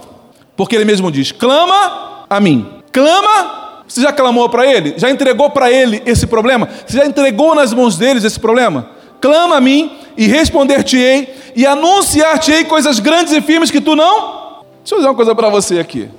[0.56, 2.68] Porque ele mesmo diz: clama a mim.
[2.92, 3.84] Clama.
[3.88, 4.94] Você já clamou para ele?
[4.98, 6.70] Já entregou para ele esse problema?
[6.86, 8.90] Você já entregou nas mãos deles esse problema?
[9.20, 14.62] Clama a mim e responder-te-ei e anunciar-te-ei coisas grandes e firmes que tu não.
[14.80, 16.10] Deixa eu dizer uma coisa para você aqui.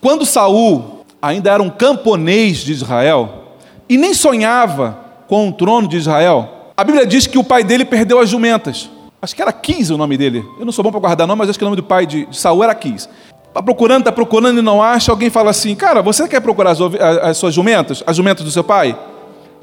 [0.00, 3.44] Quando Saul ainda era um camponês de Israel,
[3.88, 7.84] e nem sonhava com o trono de Israel, a Bíblia diz que o pai dele
[7.84, 8.90] perdeu as jumentas.
[9.22, 10.44] Acho que era Quis o nome dele.
[10.58, 12.28] Eu não sou bom para guardar nome, mas acho que o nome do pai de,
[12.32, 13.08] Saul era Quis.
[13.48, 15.12] Está procurando, está procurando e não acha.
[15.12, 16.78] Alguém fala assim: Cara, você quer procurar as,
[17.22, 18.02] as suas jumentas?
[18.06, 18.98] As jumentas do seu pai?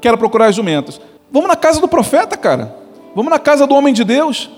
[0.00, 1.00] Quero procurar as jumentas.
[1.30, 2.74] Vamos na casa do profeta, cara.
[3.14, 4.50] Vamos na casa do homem de Deus.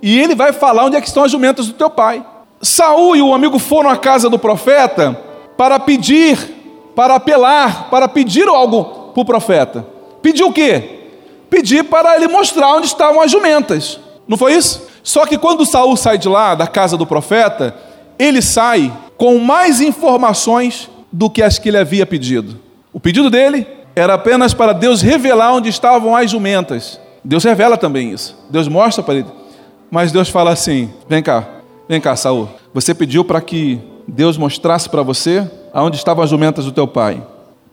[0.00, 2.24] E ele vai falar onde é que estão as jumentas do teu pai.
[2.62, 5.16] Saul e o amigo foram à casa do profeta
[5.56, 6.36] para pedir,
[6.96, 9.86] para apelar, para pedir algo para o profeta.
[10.22, 10.97] Pedir o quê?
[11.50, 13.98] Pedir para ele mostrar onde estavam as jumentas.
[14.26, 14.86] Não foi isso?
[15.02, 17.74] Só que quando Saul sai de lá, da casa do profeta,
[18.18, 22.58] ele sai com mais informações do que as que ele havia pedido.
[22.92, 27.00] O pedido dele era apenas para Deus revelar onde estavam as jumentas.
[27.24, 28.36] Deus revela também isso.
[28.50, 29.26] Deus mostra para ele.
[29.90, 31.46] Mas Deus fala assim: vem cá,
[31.88, 32.48] vem cá, Saul.
[32.72, 37.22] Você pediu para que Deus mostrasse para você aonde estavam as jumentas do teu pai.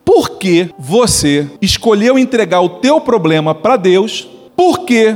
[0.05, 4.29] Por que você escolheu entregar o teu problema para Deus?
[4.55, 5.15] Porque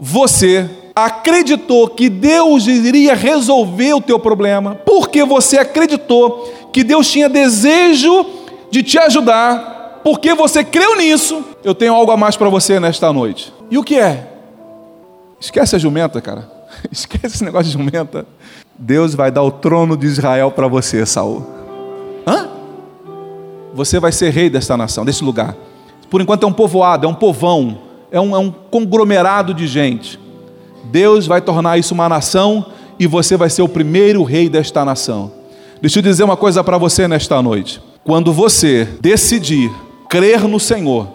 [0.00, 4.74] você acreditou que Deus iria resolver o teu problema?
[4.74, 8.24] Porque você acreditou que Deus tinha desejo
[8.70, 10.00] de te ajudar?
[10.02, 11.44] Porque você creu nisso?
[11.62, 13.52] Eu tenho algo a mais para você nesta noite.
[13.70, 14.26] E o que é?
[15.38, 16.50] Esquece a jumenta, cara.
[16.90, 18.26] Esquece esse negócio de jumenta.
[18.78, 21.55] Deus vai dar o trono de Israel para você, Saul.
[23.76, 25.54] Você vai ser rei desta nação, desse lugar.
[26.08, 27.78] Por enquanto é um povoado, é um povão,
[28.10, 30.18] é um, é um conglomerado de gente.
[30.84, 32.64] Deus vai tornar isso uma nação
[32.98, 35.30] e você vai ser o primeiro rei desta nação.
[35.78, 37.82] Deixa eu dizer uma coisa para você nesta noite.
[38.02, 39.70] Quando você decidir
[40.08, 41.08] crer no Senhor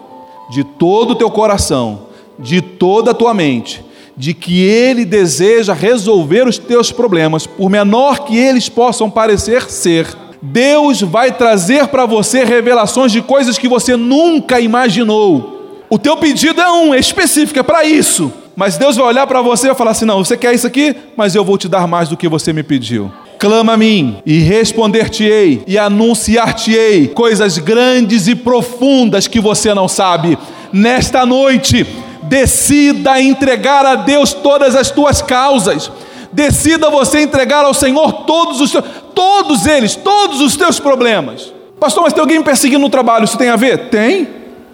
[0.48, 2.02] de todo o teu coração,
[2.38, 3.84] de toda a tua mente,
[4.16, 10.06] de que Ele deseja resolver os teus problemas, por menor que eles possam parecer ser,
[10.42, 15.84] Deus vai trazer para você revelações de coisas que você nunca imaginou.
[15.88, 18.32] O teu pedido é um, é específico, é para isso.
[18.56, 20.96] Mas Deus vai olhar para você e vai falar assim: não, você quer isso aqui,
[21.16, 23.10] mas eu vou te dar mais do que você me pediu.
[23.38, 30.38] Clama a mim e responder-te-ei e anunciar-te-ei coisas grandes e profundas que você não sabe.
[30.72, 31.86] Nesta noite,
[32.22, 35.90] decida entregar a Deus todas as tuas causas.
[36.32, 38.72] Decida você entregar ao Senhor todos os
[39.14, 41.52] todos eles, todos os teus problemas.
[41.78, 43.90] Pastor, mas tem alguém me perseguindo no trabalho, isso tem a ver?
[43.90, 44.28] Tem.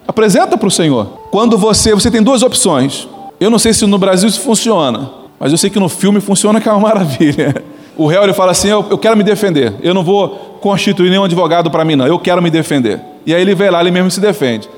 [0.07, 1.07] Apresenta para o Senhor.
[1.31, 3.09] Quando você, você tem duas opções.
[3.41, 6.61] Eu não sei se no Brasil isso funciona, mas eu sei que no filme funciona
[6.61, 7.63] que é uma maravilha.
[7.97, 11.25] O réu ele fala assim: eu, eu quero me defender, eu não vou constituir nenhum
[11.25, 13.01] advogado para mim, não, eu quero me defender.
[13.27, 14.69] E aí ele vê lá, ele mesmo se defende.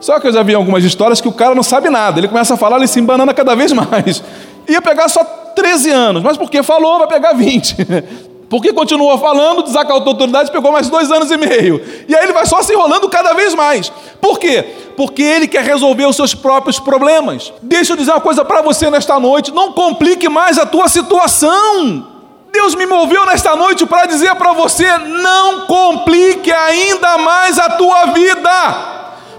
[0.00, 2.54] Só que eu já vi algumas histórias que o cara não sabe nada, ele começa
[2.54, 4.22] a falar, ele se embanana cada vez mais.
[4.68, 7.76] Ia pegar só 13 anos, mas porque falou, vai pegar 20.
[8.52, 11.82] Porque continuou falando, desacatou a autoridade, pegou mais dois anos e meio.
[12.06, 13.90] E aí ele vai só se enrolando cada vez mais.
[14.20, 14.62] Por quê?
[14.94, 17.50] Porque ele quer resolver os seus próprios problemas.
[17.62, 22.06] Deixa eu dizer uma coisa para você nesta noite: não complique mais a tua situação.
[22.52, 28.04] Deus me moveu nesta noite para dizer para você: não complique ainda mais a tua
[28.08, 28.76] vida.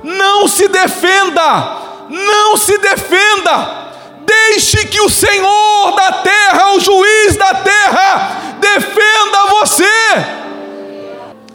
[0.03, 1.77] Não se defenda.
[2.09, 3.82] Não se defenda.
[4.25, 9.83] Deixe que o Senhor da terra, o juiz da terra, defenda você.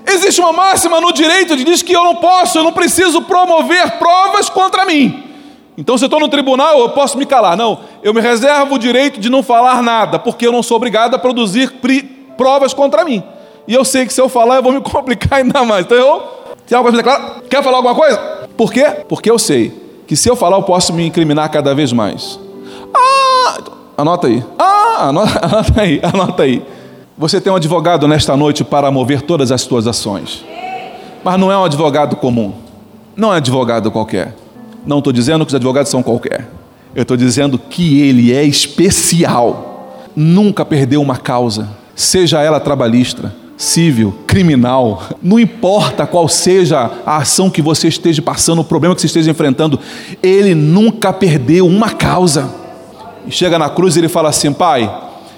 [0.07, 3.99] Existe uma máxima no direito que diz que eu não posso, eu não preciso promover
[3.99, 5.25] provas contra mim.
[5.77, 7.57] Então, se eu estou no tribunal, eu posso me calar.
[7.57, 11.15] Não, eu me reservo o direito de não falar nada, porque eu não sou obrigado
[11.15, 11.73] a produzir
[12.37, 13.23] provas contra mim.
[13.67, 15.85] E eu sei que se eu falar, eu vou me complicar ainda mais.
[15.85, 16.39] Então, eu.
[16.67, 17.49] Tem?
[17.49, 18.19] Quer falar alguma coisa?
[18.57, 18.85] Por quê?
[19.09, 19.73] Porque eu sei
[20.07, 22.41] que se eu falar, eu posso me incriminar cada vez mais.
[23.97, 24.45] Anota aí.
[24.59, 26.63] Ah, anota, anota aí, anota aí.
[27.17, 30.45] Você tem um advogado nesta noite para mover todas as suas ações.
[31.25, 32.53] Mas não é um advogado comum.
[33.17, 34.35] Não é advogado qualquer.
[34.87, 36.49] Não estou dizendo que os advogados são qualquer.
[36.95, 39.97] Eu estou dizendo que ele é especial.
[40.15, 47.51] Nunca perdeu uma causa, seja ela trabalhista, civil, criminal, não importa qual seja a ação
[47.51, 49.79] que você esteja passando, o problema que você esteja enfrentando,
[50.23, 52.49] ele nunca perdeu uma causa.
[53.31, 54.91] Chega na cruz e ele fala assim: Pai,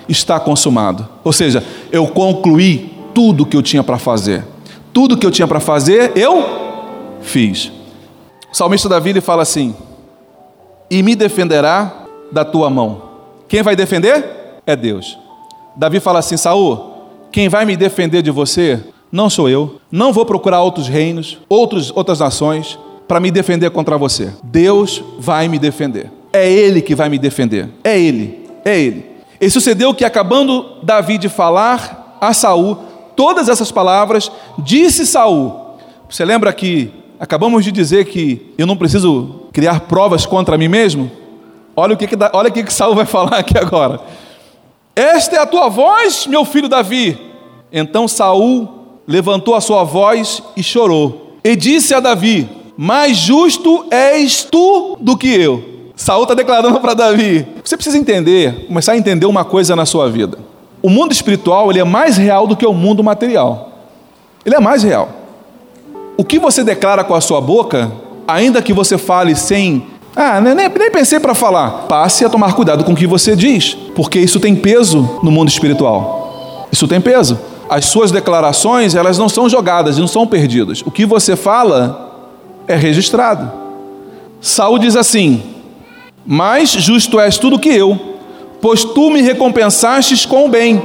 [0.09, 1.09] está consumado.
[1.24, 4.45] Ou seja, eu concluí tudo que eu tinha para fazer.
[4.93, 6.45] Tudo que eu tinha para fazer, eu
[7.20, 7.70] fiz.
[8.53, 9.74] O salmista Davi ele fala assim:
[10.91, 13.03] E me defenderá da tua mão.
[13.49, 14.61] Quem vai defender?
[14.66, 15.18] É Deus.
[15.76, 16.91] Davi fala assim: Saul,
[17.33, 18.81] quem vai me defender de você
[19.12, 19.81] não sou eu.
[19.91, 22.78] Não vou procurar outros reinos, outros, outras nações
[23.09, 24.33] para me defender contra você.
[24.43, 26.11] Deus vai me defender.
[26.33, 27.68] É Ele que vai me defender.
[27.83, 28.49] É Ele.
[28.64, 29.07] É Ele.
[29.41, 32.78] E sucedeu que, acabando Davi de falar a Saul
[33.16, 35.76] todas essas palavras, disse Saul.
[36.09, 41.12] Você lembra que Acabamos de dizer que eu não preciso criar provas contra mim mesmo.
[41.76, 44.01] Olha o que, que, olha o que, que Saul vai falar aqui agora.
[44.97, 47.20] Esta é a tua voz, meu filho Davi.
[47.70, 48.66] Então Saul
[49.07, 51.37] levantou a sua voz e chorou.
[51.45, 55.80] E disse a Davi: Mais justo és tu do que eu.
[56.01, 57.46] Saul está declarando para Davi.
[57.62, 60.38] Você precisa entender, começar a entender uma coisa na sua vida.
[60.80, 63.70] O mundo espiritual ele é mais real do que o mundo material.
[64.42, 65.11] Ele é mais real.
[66.16, 67.92] O que você declara com a sua boca,
[68.26, 69.86] ainda que você fale sem.
[70.16, 71.86] Ah, nem, nem pensei para falar.
[71.86, 75.51] Passe a tomar cuidado com o que você diz, porque isso tem peso no mundo
[75.51, 76.66] espiritual.
[76.72, 77.38] Isso tem peso.
[77.68, 80.80] As suas declarações, elas não são jogadas, não são perdidas.
[80.80, 82.32] O que você fala
[82.66, 83.53] é registrado.
[84.40, 85.60] Saul diz assim:
[86.25, 87.99] Mais justo és tu do que eu,
[88.61, 90.83] pois tu me recompensastes com o bem,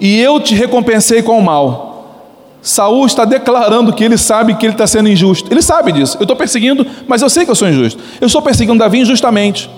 [0.00, 1.88] e eu te recompensei com o mal.
[2.60, 5.50] Saul está declarando que ele sabe que ele está sendo injusto.
[5.52, 6.16] Ele sabe disso.
[6.18, 8.02] Eu estou perseguindo, mas eu sei que eu sou injusto.
[8.20, 9.70] Eu estou perseguindo Davi injustamente.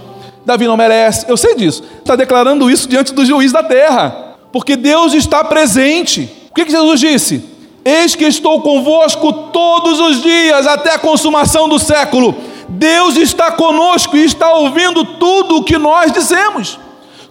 [0.44, 1.26] Davi não merece.
[1.28, 1.84] Eu sei disso.
[1.98, 4.36] Está declarando isso diante do juiz da terra.
[4.50, 6.28] Porque Deus está presente.
[6.50, 7.44] O que, que Jesus disse?
[7.84, 12.34] Eis que estou convosco todos os dias até a consumação do século.
[12.70, 16.78] Deus está conosco e está ouvindo tudo o que nós dizemos.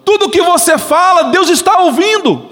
[0.04, 2.50] Tudo o que você fala, Deus está ouvindo.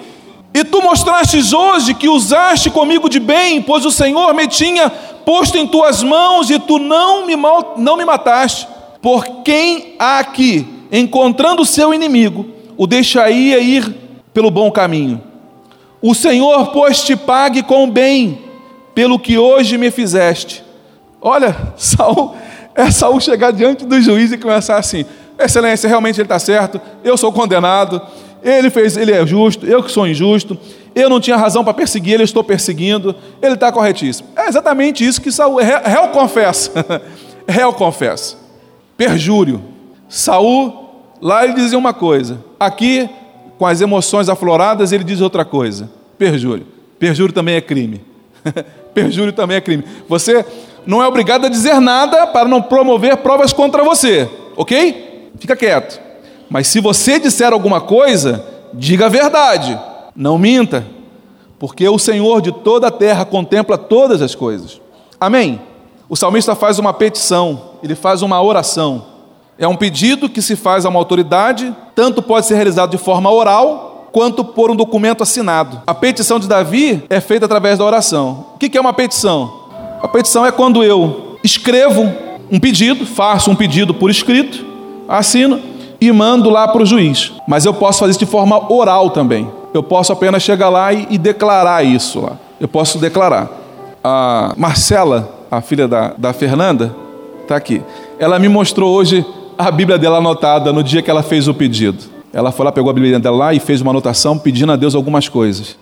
[0.54, 5.58] E tu mostrastes hoje que usaste comigo de bem, pois o Senhor me tinha posto
[5.58, 8.68] em tuas mãos e tu não me, mal, não me mataste.
[9.02, 12.46] Por quem há aqui, encontrando o seu inimigo,
[12.78, 13.94] o deixaria ir
[14.34, 15.22] pelo bom caminho.
[16.02, 18.40] O Senhor, pois, te pague com bem
[18.96, 20.64] pelo que hoje me fizeste.
[21.22, 22.36] Olha, Saul,
[22.78, 25.04] é Saul chegar diante do juiz e começar assim:
[25.38, 28.00] Excelência, realmente ele está certo, eu sou condenado,
[28.44, 30.56] ele fez, ele é justo, eu que sou injusto,
[30.94, 34.30] eu não tinha razão para perseguir, ele estou perseguindo, ele está corretíssimo.
[34.36, 37.02] É exatamente isso que Saul, réu confessa,
[37.50, 38.38] réu confessa,
[38.96, 39.60] perjúrio.
[40.08, 43.10] Saul, lá ele dizia uma coisa, aqui,
[43.58, 46.68] com as emoções afloradas, ele diz outra coisa, perjúrio.
[47.00, 48.02] Perjúrio também é crime.
[48.94, 49.84] perjúrio também é crime.
[50.08, 50.46] Você
[50.88, 55.30] não é obrigado a dizer nada para não promover provas contra você, ok?
[55.38, 56.00] Fica quieto.
[56.50, 59.78] Mas se você disser alguma coisa, diga a verdade,
[60.16, 60.88] não minta,
[61.60, 64.80] porque o Senhor de toda a terra contempla todas as coisas.
[65.20, 65.60] Amém?
[66.08, 69.04] O salmista faz uma petição, ele faz uma oração.
[69.60, 73.30] É um pedido que se faz a uma autoridade, tanto pode ser realizado de forma
[73.30, 75.82] oral, quanto por um documento assinado.
[75.86, 78.46] A petição de Davi é feita através da oração.
[78.56, 79.67] O que é uma petição?
[80.02, 82.12] A petição é quando eu escrevo
[82.52, 84.66] um pedido, faço um pedido por escrito,
[85.08, 85.60] assino
[86.00, 87.34] e mando lá para o juiz.
[87.48, 89.50] Mas eu posso fazer isso de forma oral também.
[89.74, 92.38] Eu posso apenas chegar lá e, e declarar isso lá.
[92.60, 93.50] Eu posso declarar.
[94.04, 96.96] A Marcela, a filha da, da Fernanda,
[97.42, 97.82] está aqui.
[98.20, 99.26] Ela me mostrou hoje
[99.58, 101.98] a Bíblia dela anotada no dia que ela fez o pedido.
[102.32, 104.96] Ela foi lá, pegou a Bíblia dela lá e fez uma anotação pedindo a Deus
[104.96, 105.76] algumas coisas.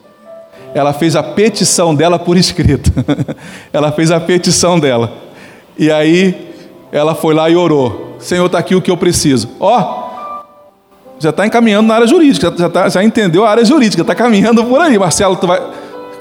[0.76, 2.92] Ela fez a petição dela por escrito.
[3.72, 5.10] ela fez a petição dela.
[5.80, 6.54] E aí
[6.92, 8.18] ela foi lá e orou.
[8.20, 9.48] Senhor, está aqui o que eu preciso.
[9.58, 10.06] Ó, oh,
[11.18, 14.66] já está encaminhando na área jurídica, já, tá, já entendeu a área jurídica, está caminhando
[14.66, 15.00] por aí.
[15.00, 15.62] Marcelo, tu vai.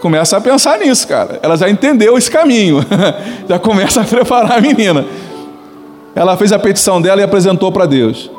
[0.01, 1.41] Começa a pensar nisso, cara.
[1.43, 2.85] Ela já entendeu esse caminho,
[3.49, 5.05] já começa a preparar a menina.
[6.15, 8.31] Ela fez a petição dela e apresentou para Deus.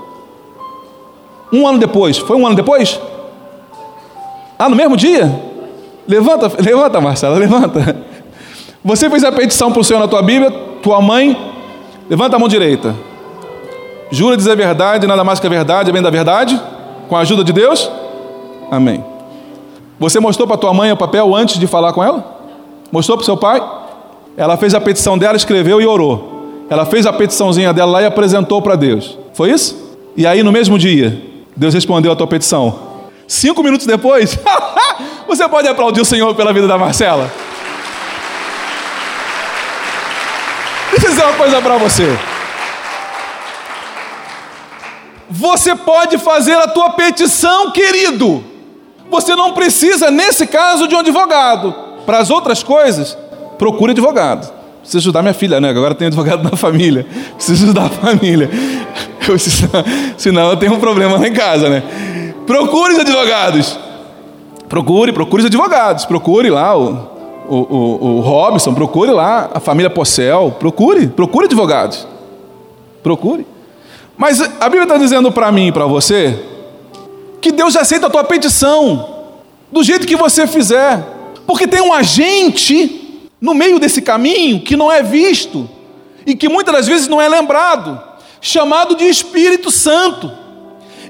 [1.52, 2.98] Um ano depois, foi um ano depois?
[4.58, 5.45] Ah, no mesmo dia?
[6.08, 7.98] Levanta, levanta, Marcela, levanta.
[8.84, 10.52] Você fez a petição para o Senhor na tua Bíblia,
[10.84, 11.36] tua mãe,
[12.10, 12.96] levanta a mão direita.
[14.12, 16.62] Jura dizer a verdade, nada mais que a verdade, bem da verdade?
[17.10, 17.90] Com a ajuda de Deus?
[18.70, 19.04] Amém.
[20.00, 22.24] Você mostrou para tua mãe o papel antes de falar com ela?
[22.92, 23.62] Mostrou para seu pai?
[24.38, 26.66] Ela fez a petição dela, escreveu e orou.
[26.70, 29.18] Ela fez a petiçãozinha dela lá e apresentou para Deus.
[29.34, 29.98] Foi isso?
[30.16, 31.22] E aí, no mesmo dia,
[31.56, 32.76] Deus respondeu a tua petição.
[33.28, 34.38] Cinco minutos depois,
[35.28, 37.32] você pode aplaudir o Senhor pela vida da Marcela?
[40.92, 42.18] Deixa eu dizer uma coisa para você.
[45.30, 48.44] Você pode fazer a tua petição, querido.
[49.10, 51.74] Você não precisa, nesse caso, de um advogado.
[52.06, 53.18] Para as outras coisas,
[53.58, 54.54] procure advogado.
[54.82, 55.70] Preciso ajudar minha filha, né?
[55.70, 57.08] Agora tem advogado na família.
[57.36, 58.50] Preciso ajudar a família.
[59.28, 59.40] Eu,
[60.18, 61.82] senão eu tenho um problema lá em casa, né?
[62.46, 63.80] Procure os advogados.
[64.70, 66.06] Procure, procure os advogados.
[66.06, 67.08] Procure lá o,
[67.48, 70.56] o, o, o Robson, procure lá a família Possel.
[70.60, 72.08] Procure, procure advogados.
[73.02, 73.46] Procure.
[74.18, 76.40] Mas a Bíblia está dizendo para mim e para você
[77.42, 79.28] que Deus aceita a tua petição
[79.72, 81.04] do jeito que você fizer,
[81.46, 85.70] porque tem um agente no meio desse caminho que não é visto
[86.26, 88.02] e que muitas das vezes não é lembrado,
[88.42, 90.32] chamado de Espírito Santo.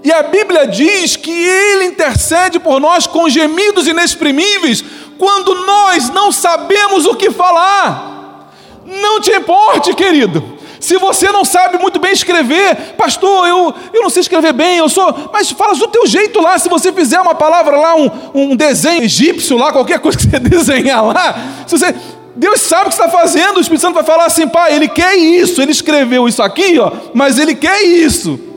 [0.05, 4.83] E a Bíblia diz que ele intercede por nós com gemidos inexprimíveis
[5.17, 8.51] quando nós não sabemos o que falar.
[8.85, 10.59] Não te importe, querido.
[10.79, 14.87] Se você não sabe muito bem escrever, pastor, eu, eu não sei escrever bem, eu
[14.87, 15.31] sou.
[15.33, 16.59] Mas fala do teu jeito lá.
[16.59, 20.39] Se você fizer uma palavra lá, um, um desenho egípcio lá, qualquer coisa que você
[20.39, 21.95] desenhar lá, se você,
[22.35, 23.57] Deus sabe o que está fazendo.
[23.57, 25.63] O Espírito Santo vai falar assim, pai, ele quer isso.
[25.63, 28.53] Ele escreveu isso aqui, ó, mas ele quer isso.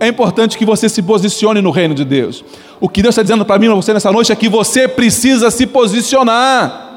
[0.00, 2.44] É importante que você se posicione no reino de Deus.
[2.80, 5.50] O que Deus está dizendo para mim e você nessa noite é que você precisa
[5.50, 6.90] se posicionar.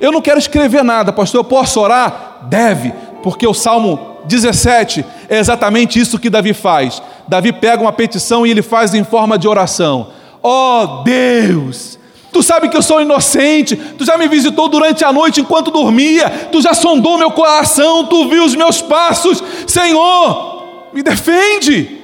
[0.00, 1.40] Eu não quero escrever nada, pastor.
[1.40, 2.46] Eu posso orar?
[2.48, 2.92] Deve
[3.26, 7.02] porque o Salmo 17 é exatamente isso que Davi faz.
[7.26, 10.10] Davi pega uma petição e ele faz em forma de oração.
[10.40, 11.98] Oh, Deus,
[12.32, 16.30] tu sabe que eu sou inocente, tu já me visitou durante a noite enquanto dormia,
[16.52, 21.95] tu já sondou meu coração, tu viu os meus passos, Senhor, me defende.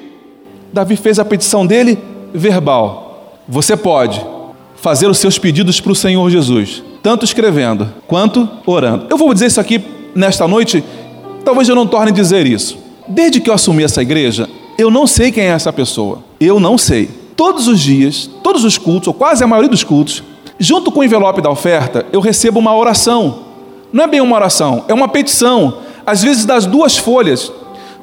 [0.73, 1.99] Davi fez a petição dele
[2.33, 3.39] verbal.
[3.49, 4.25] Você pode
[4.77, 9.07] fazer os seus pedidos para o Senhor Jesus, tanto escrevendo quanto orando.
[9.11, 10.83] Eu vou dizer isso aqui nesta noite
[11.45, 12.79] Talvez eu não torne a dizer isso.
[13.07, 14.49] Desde que eu assumi essa igreja,
[14.79, 16.23] eu não sei quem é essa pessoa.
[16.41, 17.09] Eu não sei.
[17.37, 20.23] Todos os dias, todos os cultos, ou quase a maioria dos cultos,
[20.59, 23.41] junto com o envelope da oferta, eu recebo uma oração.
[23.93, 25.79] Não é bem uma oração, é uma petição.
[26.07, 27.53] Às vezes das duas folhas.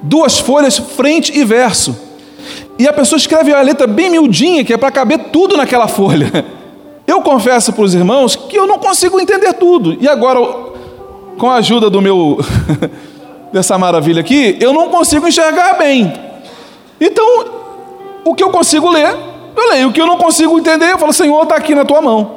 [0.01, 1.95] Duas folhas, frente e verso.
[2.79, 6.45] E a pessoa escreve a letra bem miudinha, que é para caber tudo naquela folha.
[7.05, 9.97] Eu confesso para os irmãos que eu não consigo entender tudo.
[9.99, 10.39] E agora,
[11.37, 12.37] com a ajuda do meu
[13.51, 16.13] dessa maravilha aqui, eu não consigo enxergar bem.
[17.01, 17.25] Então,
[18.23, 19.13] o que eu consigo ler,
[19.57, 19.89] eu leio.
[19.89, 22.31] O que eu não consigo entender, eu falo, Senhor, está aqui na tua mão.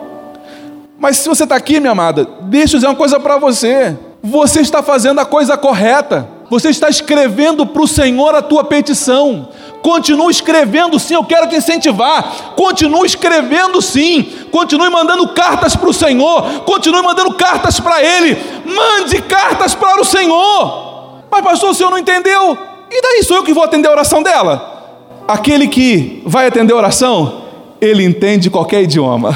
[0.98, 3.96] Mas se você está aqui, minha amada, deixa eu dizer uma coisa para você.
[4.20, 6.28] Você está fazendo a coisa correta.
[6.52, 9.48] Você está escrevendo para o Senhor a tua petição.
[9.80, 12.52] Continue escrevendo sim, eu quero te incentivar.
[12.54, 14.30] Continue escrevendo sim.
[14.50, 16.60] Continue mandando cartas para o Senhor.
[16.66, 18.36] Continue mandando cartas para Ele.
[18.66, 21.22] Mande cartas para o Senhor.
[21.30, 22.58] Mas, pastor, o senhor não entendeu?
[22.90, 24.92] E daí sou eu que vou atender a oração dela?
[25.26, 27.44] Aquele que vai atender a oração,
[27.80, 29.34] ele entende qualquer idioma.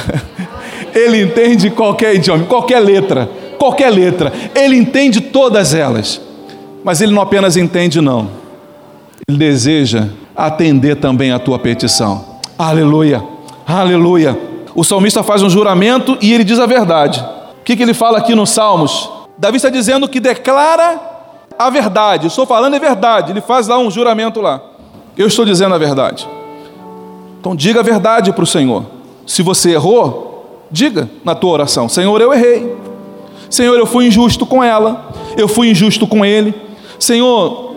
[0.95, 3.27] ele entende qualquer idioma, qualquer letra,
[3.59, 4.31] qualquer letra.
[4.55, 6.26] Ele entende todas elas.
[6.87, 8.29] Mas ele não apenas entende, não.
[9.29, 10.07] Ele deseja
[10.37, 12.25] atender também a tua petição.
[12.57, 13.25] Aleluia,
[13.67, 14.39] aleluia.
[14.73, 17.19] O salmista faz um juramento e ele diz a verdade.
[17.59, 19.11] O que, que ele fala aqui nos Salmos?
[19.37, 21.01] Davi está dizendo que declara
[21.59, 22.29] a verdade.
[22.29, 23.33] Estou falando é verdade.
[23.33, 24.63] Ele faz lá um juramento lá.
[25.19, 26.25] Eu estou dizendo a verdade.
[27.41, 28.87] Então diga a verdade para o Senhor.
[29.27, 32.77] Se você errou, diga na tua oração: Senhor, eu errei.
[33.51, 35.11] Senhor, eu fui injusto com ela.
[35.37, 36.66] Eu fui injusto com ele.
[36.99, 37.75] Senhor,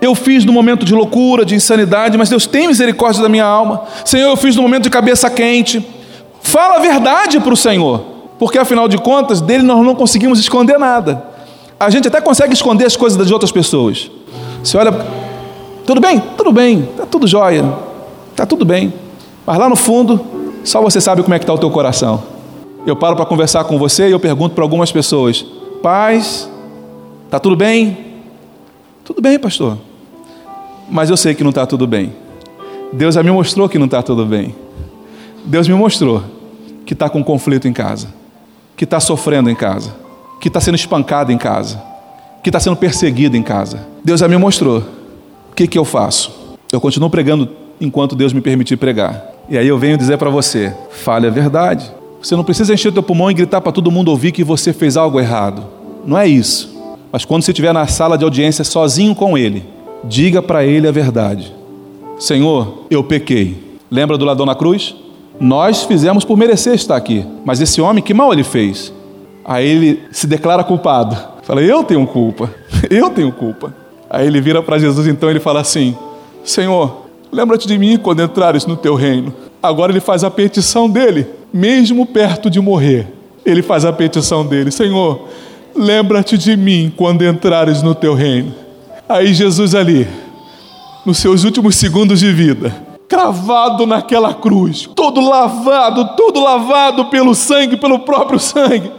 [0.00, 3.82] eu fiz no momento de loucura, de insanidade, mas Deus tem misericórdia da minha alma.
[4.04, 5.84] Senhor, eu fiz no momento de cabeça quente.
[6.42, 8.02] Fala a verdade para o Senhor,
[8.38, 11.30] porque afinal de contas, dele nós não conseguimos esconder nada
[11.80, 14.10] a gente até consegue esconder as coisas das outras pessoas.
[14.62, 14.92] Você olha,
[15.86, 16.22] tudo bem?
[16.36, 17.64] Tudo bem, está tudo jóia,
[18.30, 18.92] está tudo bem.
[19.46, 20.20] Mas lá no fundo,
[20.62, 22.22] só você sabe como é que está o teu coração.
[22.86, 25.42] Eu paro para conversar com você e eu pergunto para algumas pessoas:
[25.82, 26.50] Paz,
[27.24, 28.09] está tudo bem?
[29.10, 29.76] Tudo bem, pastor.
[30.88, 32.12] Mas eu sei que não está tudo bem.
[32.92, 34.54] Deus já me mostrou que não está tudo bem.
[35.44, 36.22] Deus me mostrou
[36.86, 38.08] que está com conflito em casa,
[38.76, 40.00] que está sofrendo em casa
[40.40, 41.80] que está sendo espancado em casa,
[42.42, 43.86] que está sendo perseguido em casa.
[44.02, 44.78] Deus já me mostrou.
[45.50, 46.32] O que, que eu faço?
[46.72, 47.48] Eu continuo pregando
[47.78, 49.22] enquanto Deus me permitir pregar.
[49.48, 51.92] E aí eu venho dizer para você: fale a verdade.
[52.22, 54.72] Você não precisa encher o teu pulmão e gritar para todo mundo ouvir que você
[54.72, 55.64] fez algo errado.
[56.06, 56.79] Não é isso.
[57.12, 59.64] Mas quando você estiver na sala de audiência sozinho com ele,
[60.04, 61.52] diga para ele a verdade.
[62.18, 63.78] Senhor, eu pequei.
[63.90, 64.94] Lembra do ladrão na cruz?
[65.40, 67.24] Nós fizemos por merecer estar aqui.
[67.44, 68.92] Mas esse homem, que mal ele fez?
[69.44, 71.16] Aí ele se declara culpado.
[71.42, 72.50] Fala, eu tenho culpa,
[72.88, 73.74] eu tenho culpa.
[74.08, 75.96] Aí ele vira para Jesus então ele fala assim:
[76.44, 79.32] Senhor, lembra-te de mim quando entrares no teu reino.
[79.62, 83.06] Agora ele faz a petição dele, mesmo perto de morrer.
[83.44, 85.28] Ele faz a petição dele: Senhor,
[85.80, 88.54] lembra-te de mim quando entrares no teu reino.
[89.08, 90.06] Aí Jesus ali,
[91.06, 92.76] nos seus últimos segundos de vida,
[93.08, 98.92] cravado naquela cruz, todo lavado, todo lavado pelo sangue, pelo próprio sangue.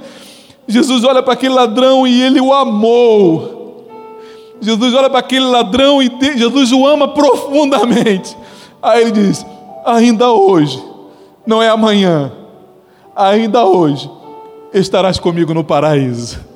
[0.68, 3.86] Jesus olha para aquele ladrão e ele o amou.
[4.60, 8.36] Jesus olha para aquele ladrão e Jesus o ama profundamente.
[8.82, 9.46] Aí ele diz:
[9.86, 10.84] ainda hoje,
[11.46, 12.32] não é amanhã,
[13.16, 14.10] ainda hoje,
[14.74, 16.51] estarás comigo no paraíso.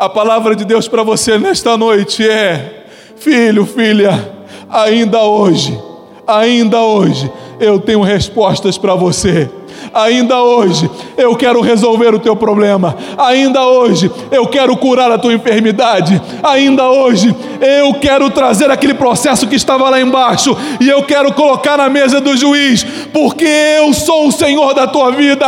[0.00, 2.86] A palavra de Deus para você nesta noite é:
[3.16, 4.32] filho, filha,
[4.66, 5.78] ainda hoje,
[6.26, 7.30] ainda hoje,
[7.60, 9.50] eu tenho respostas para você.
[9.92, 12.96] Ainda hoje eu quero resolver o teu problema.
[13.18, 16.20] Ainda hoje eu quero curar a tua enfermidade.
[16.42, 21.76] Ainda hoje eu quero trazer aquele processo que estava lá embaixo e eu quero colocar
[21.76, 23.46] na mesa do juiz, porque
[23.78, 25.46] eu sou o Senhor da tua vida.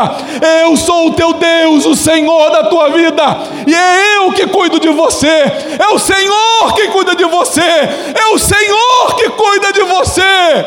[0.62, 3.38] Eu sou o teu Deus, o Senhor da tua vida.
[3.66, 5.26] E é eu que cuido de você.
[5.26, 7.60] É o Senhor que cuida de você.
[7.60, 10.66] É o Senhor que cuida de você.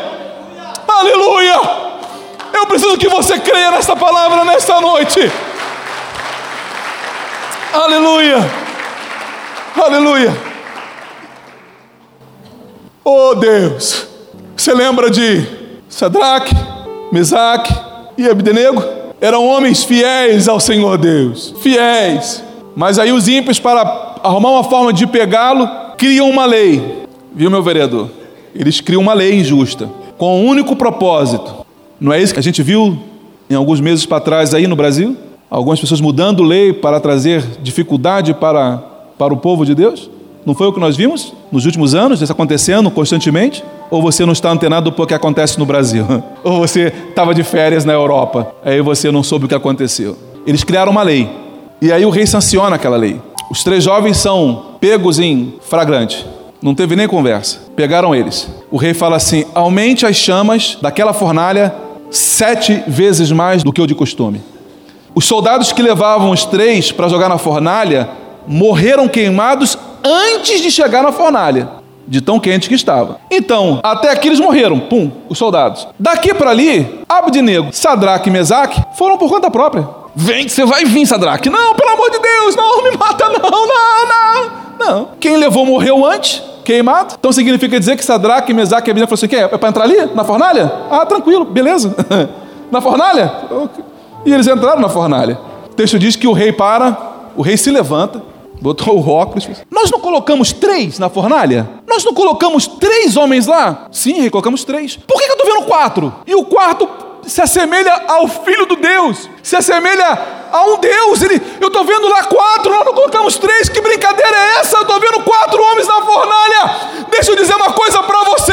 [0.88, 1.85] Aleluia!
[2.56, 5.20] Eu preciso que você creia nessa palavra nesta noite.
[7.70, 8.38] Aleluia.
[9.76, 10.36] Aleluia.
[13.04, 14.06] Oh Deus.
[14.56, 15.46] Você lembra de
[15.86, 16.54] Sadraque,
[17.12, 17.74] Mesaque
[18.16, 18.82] e Abdenego?
[19.20, 21.54] Eram homens fiéis ao Senhor Deus.
[21.60, 22.42] Fiéis.
[22.74, 27.04] Mas aí os ímpios, para arrumar uma forma de pegá-lo, criam uma lei.
[27.34, 28.10] Viu, meu vereador?
[28.54, 31.65] Eles criam uma lei injusta, com um único propósito:
[32.00, 32.98] não é isso que a gente viu
[33.48, 35.16] em alguns meses para trás aí no Brasil?
[35.48, 38.78] Algumas pessoas mudando lei para trazer dificuldade para,
[39.16, 40.10] para o povo de Deus?
[40.44, 43.64] Não foi o que nós vimos nos últimos anos, isso acontecendo constantemente?
[43.90, 46.04] Ou você não está antenado o que acontece no Brasil?
[46.44, 50.16] Ou você estava de férias na Europa, aí você não soube o que aconteceu?
[50.46, 51.28] Eles criaram uma lei,
[51.80, 53.20] e aí o rei sanciona aquela lei.
[53.50, 56.24] Os três jovens são pegos em flagrante,
[56.62, 57.60] não teve nem conversa.
[57.74, 58.48] Pegaram eles.
[58.70, 61.74] O rei fala assim: aumente as chamas daquela fornalha
[62.10, 64.42] sete vezes mais do que o de costume.
[65.14, 68.08] Os soldados que levavam os três para jogar na fornalha
[68.46, 71.68] morreram queimados antes de chegar na fornalha,
[72.06, 73.18] de tão quente que estava.
[73.30, 75.88] Então, até aqui eles morreram, pum, os soldados.
[75.98, 79.88] Daqui para ali, Abdinego, Sadraque e Mesaque foram por conta própria.
[80.14, 81.50] Vem, você vai vir, Sadraque.
[81.50, 84.66] Não, pelo amor de Deus, não, me mata não, não, não.
[84.78, 85.08] Não.
[85.18, 87.14] Quem levou morreu antes queimado.
[87.18, 90.24] Então significa dizer que Sadraque, Mesaque e Abednego falou assim: é para entrar ali, na
[90.24, 90.72] fornalha?
[90.90, 91.94] Ah, tranquilo, beleza.
[92.70, 93.32] na fornalha?
[94.24, 95.38] E eles entraram na fornalha.
[95.70, 96.96] O texto diz que o rei para,
[97.36, 98.20] o rei se levanta,
[98.60, 99.48] botou o óculos.
[99.70, 101.68] Nós não colocamos três na fornalha?
[101.86, 103.86] Nós não colocamos três homens lá?
[103.92, 104.96] Sim, rei, colocamos três.
[104.96, 106.12] Por que eu estou vendo quatro?
[106.26, 106.88] E o quarto
[107.26, 110.18] se assemelha ao Filho do Deus, se assemelha
[110.52, 111.22] a um Deus.
[111.22, 113.68] Ele, eu estou vendo lá quatro, nós não colocamos três.
[113.68, 114.76] Que brincadeira é essa?
[114.76, 116.76] Eu estou vendo quatro homens na fornalha.
[117.10, 118.52] Deixa eu dizer uma coisa para você: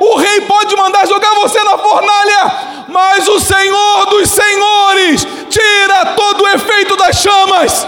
[0.00, 2.52] o rei pode mandar jogar você na fornalha,
[2.88, 7.86] mas o Senhor dos Senhores tira todo o efeito das chamas.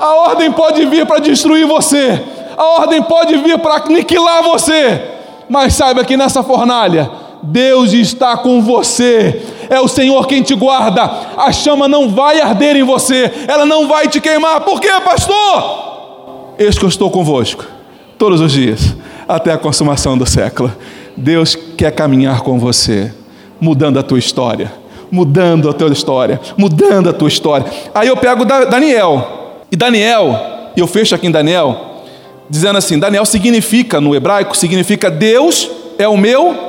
[0.00, 2.22] A ordem pode vir para destruir você,
[2.56, 8.62] a ordem pode vir para aniquilar você, mas saiba que nessa fornalha Deus está com
[8.62, 9.42] você.
[9.70, 11.02] É o Senhor quem te guarda.
[11.36, 14.62] A chama não vai arder em você, ela não vai te queimar.
[14.62, 16.54] Por quê, pastor?
[16.58, 17.64] Eis que eu estou convosco
[18.18, 18.96] todos os dias,
[19.28, 20.72] até a consumação do século.
[21.16, 23.12] Deus quer caminhar com você,
[23.60, 24.72] mudando a tua história,
[25.10, 27.66] mudando a tua história, mudando a tua história.
[27.94, 30.36] Aí eu pego Daniel, e Daniel,
[30.76, 32.04] e eu fecho aqui em Daniel,
[32.50, 36.67] dizendo assim: Daniel significa, no hebraico, significa Deus é o meu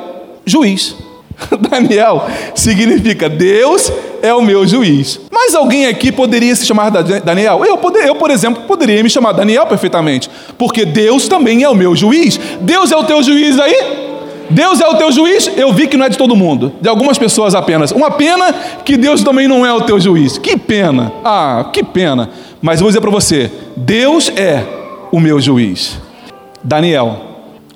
[0.49, 0.95] juiz.
[1.69, 3.91] Daniel significa Deus
[4.21, 5.19] é o meu juiz.
[5.31, 7.63] Mas alguém aqui poderia se chamar Daniel?
[7.65, 11.75] Eu, poder, eu, por exemplo, poderia me chamar Daniel perfeitamente, porque Deus também é o
[11.75, 12.39] meu juiz.
[12.61, 14.09] Deus é o teu juiz aí?
[14.49, 15.49] Deus é o teu juiz?
[15.55, 17.91] Eu vi que não é de todo mundo, de algumas pessoas apenas.
[17.91, 20.37] Uma pena que Deus também não é o teu juiz.
[20.37, 21.11] Que pena.
[21.23, 22.29] Ah, que pena.
[22.61, 24.63] Mas vou dizer para você: Deus é
[25.11, 25.99] o meu juiz.
[26.63, 27.21] Daniel,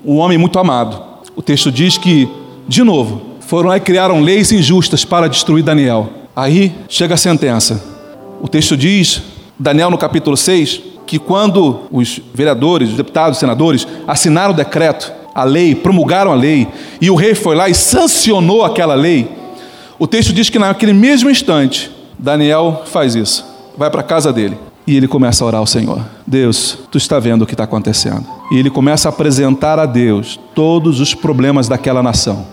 [0.04, 1.00] um homem muito amado.
[1.36, 2.28] O texto diz que
[2.66, 6.10] de novo, foram lá e criaram leis injustas para destruir Daniel.
[6.34, 7.82] Aí chega a sentença.
[8.40, 9.22] O texto diz,
[9.58, 15.12] Daniel no capítulo 6, que quando os vereadores, os deputados, os senadores assinaram o decreto,
[15.34, 16.66] a lei, promulgaram a lei,
[17.00, 19.28] e o rei foi lá e sancionou aquela lei,
[19.98, 23.44] o texto diz que naquele mesmo instante, Daniel faz isso,
[23.76, 24.56] vai para a casa dele
[24.86, 28.24] e ele começa a orar ao Senhor: Deus, tu está vendo o que está acontecendo.
[28.50, 32.46] E ele começa a apresentar a Deus todos os problemas daquela nação.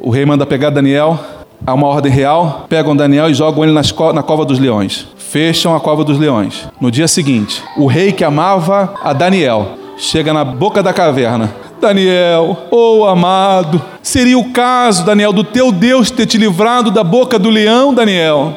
[0.00, 1.18] O rei manda pegar Daniel,
[1.66, 5.06] há uma ordem real, pegam Daniel e jogam ele na cova dos leões.
[5.16, 6.68] Fecham a cova dos leões.
[6.80, 11.54] No dia seguinte, o rei que amava a Daniel chega na boca da caverna.
[11.80, 17.38] Daniel, oh amado, seria o caso, Daniel, do teu Deus ter te livrado da boca
[17.38, 18.54] do leão, Daniel.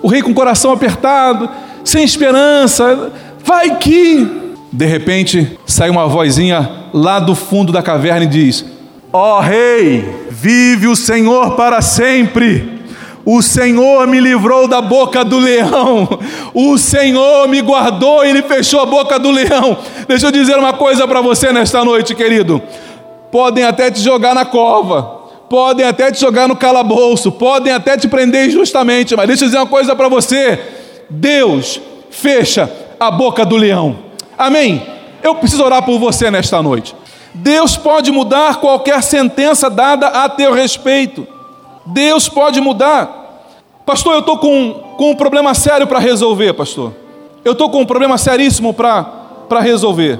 [0.00, 1.48] O rei com o coração apertado,
[1.88, 3.12] sem esperança,
[3.44, 4.26] vai que.
[4.70, 8.64] De repente, sai uma vozinha lá do fundo da caverna e diz:
[9.12, 12.78] Ó oh, rei, vive o Senhor para sempre.
[13.24, 16.08] O Senhor me livrou da boca do leão.
[16.54, 19.76] O Senhor me guardou e ele fechou a boca do leão.
[20.06, 22.60] Deixa eu dizer uma coisa para você nesta noite, querido.
[23.30, 25.02] Podem até te jogar na cova,
[25.48, 29.58] podem até te jogar no calabouço, podem até te prender injustamente, mas deixa eu dizer
[29.58, 30.58] uma coisa para você:
[31.10, 31.80] Deus
[32.10, 33.98] fecha a boca do leão.
[34.36, 34.82] Amém?
[35.22, 36.94] Eu preciso orar por você nesta noite.
[37.34, 41.26] Deus pode mudar qualquer sentença dada a teu respeito.
[41.86, 43.18] Deus pode mudar.
[43.86, 46.92] Pastor, eu estou com, com um problema sério para resolver, pastor.
[47.44, 50.18] Eu estou com um problema seríssimo para resolver.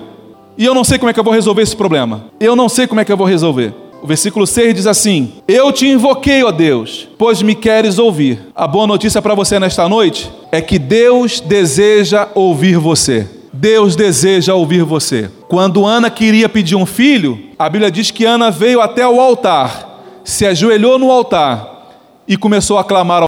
[0.56, 2.24] E eu não sei como é que eu vou resolver esse problema.
[2.40, 3.74] Eu não sei como é que eu vou resolver.
[4.00, 8.40] O versículo 6 diz assim: Eu te invoquei, ó Deus, pois me queres ouvir.
[8.54, 13.28] A boa notícia para você nesta noite é que Deus deseja ouvir você.
[13.52, 15.30] Deus deseja ouvir você.
[15.48, 20.00] Quando Ana queria pedir um filho, a Bíblia diz que Ana veio até o altar,
[20.22, 21.78] se ajoelhou no altar
[22.28, 23.16] e começou a clamar